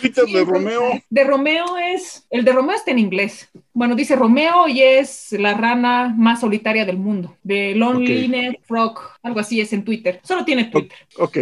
[0.00, 1.00] De Romeo.
[1.08, 3.48] De Romeo es, el de Romeo está en inglés.
[3.72, 9.40] Bueno, dice Romeo y es la rana más solitaria del mundo, de Loneliness Frog, algo
[9.40, 10.20] así es en Twitter.
[10.22, 10.98] Solo tiene Twitter.
[11.18, 11.38] Ok.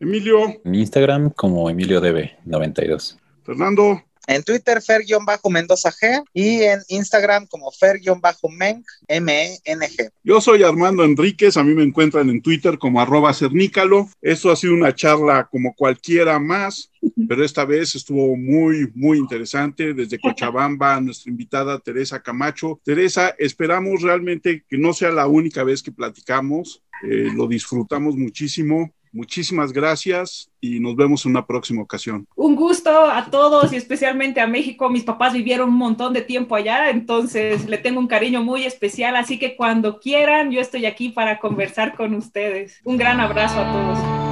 [0.00, 0.60] Emilio.
[0.64, 3.18] En Instagram como EmilioDB92.
[3.44, 4.02] Fernando.
[4.26, 10.10] En Twitter, Fer-Mendoza G y en Instagram como Fer-Meng, M-E-N-G.
[10.24, 14.08] Yo soy Armando Enríquez, a mí me encuentran en Twitter como arroba cernícalo.
[14.20, 16.90] Eso ha sido una charla como cualquiera más,
[17.28, 19.94] pero esta vez estuvo muy, muy interesante.
[19.94, 22.80] Desde Cochabamba, nuestra invitada Teresa Camacho.
[22.84, 26.82] Teresa, esperamos realmente que no sea la única vez que platicamos.
[27.02, 28.92] Eh, lo disfrutamos muchísimo.
[29.16, 32.26] Muchísimas gracias y nos vemos en una próxima ocasión.
[32.34, 34.90] Un gusto a todos y especialmente a México.
[34.90, 39.16] Mis papás vivieron un montón de tiempo allá, entonces le tengo un cariño muy especial,
[39.16, 42.78] así que cuando quieran, yo estoy aquí para conversar con ustedes.
[42.84, 44.25] Un gran abrazo a todos.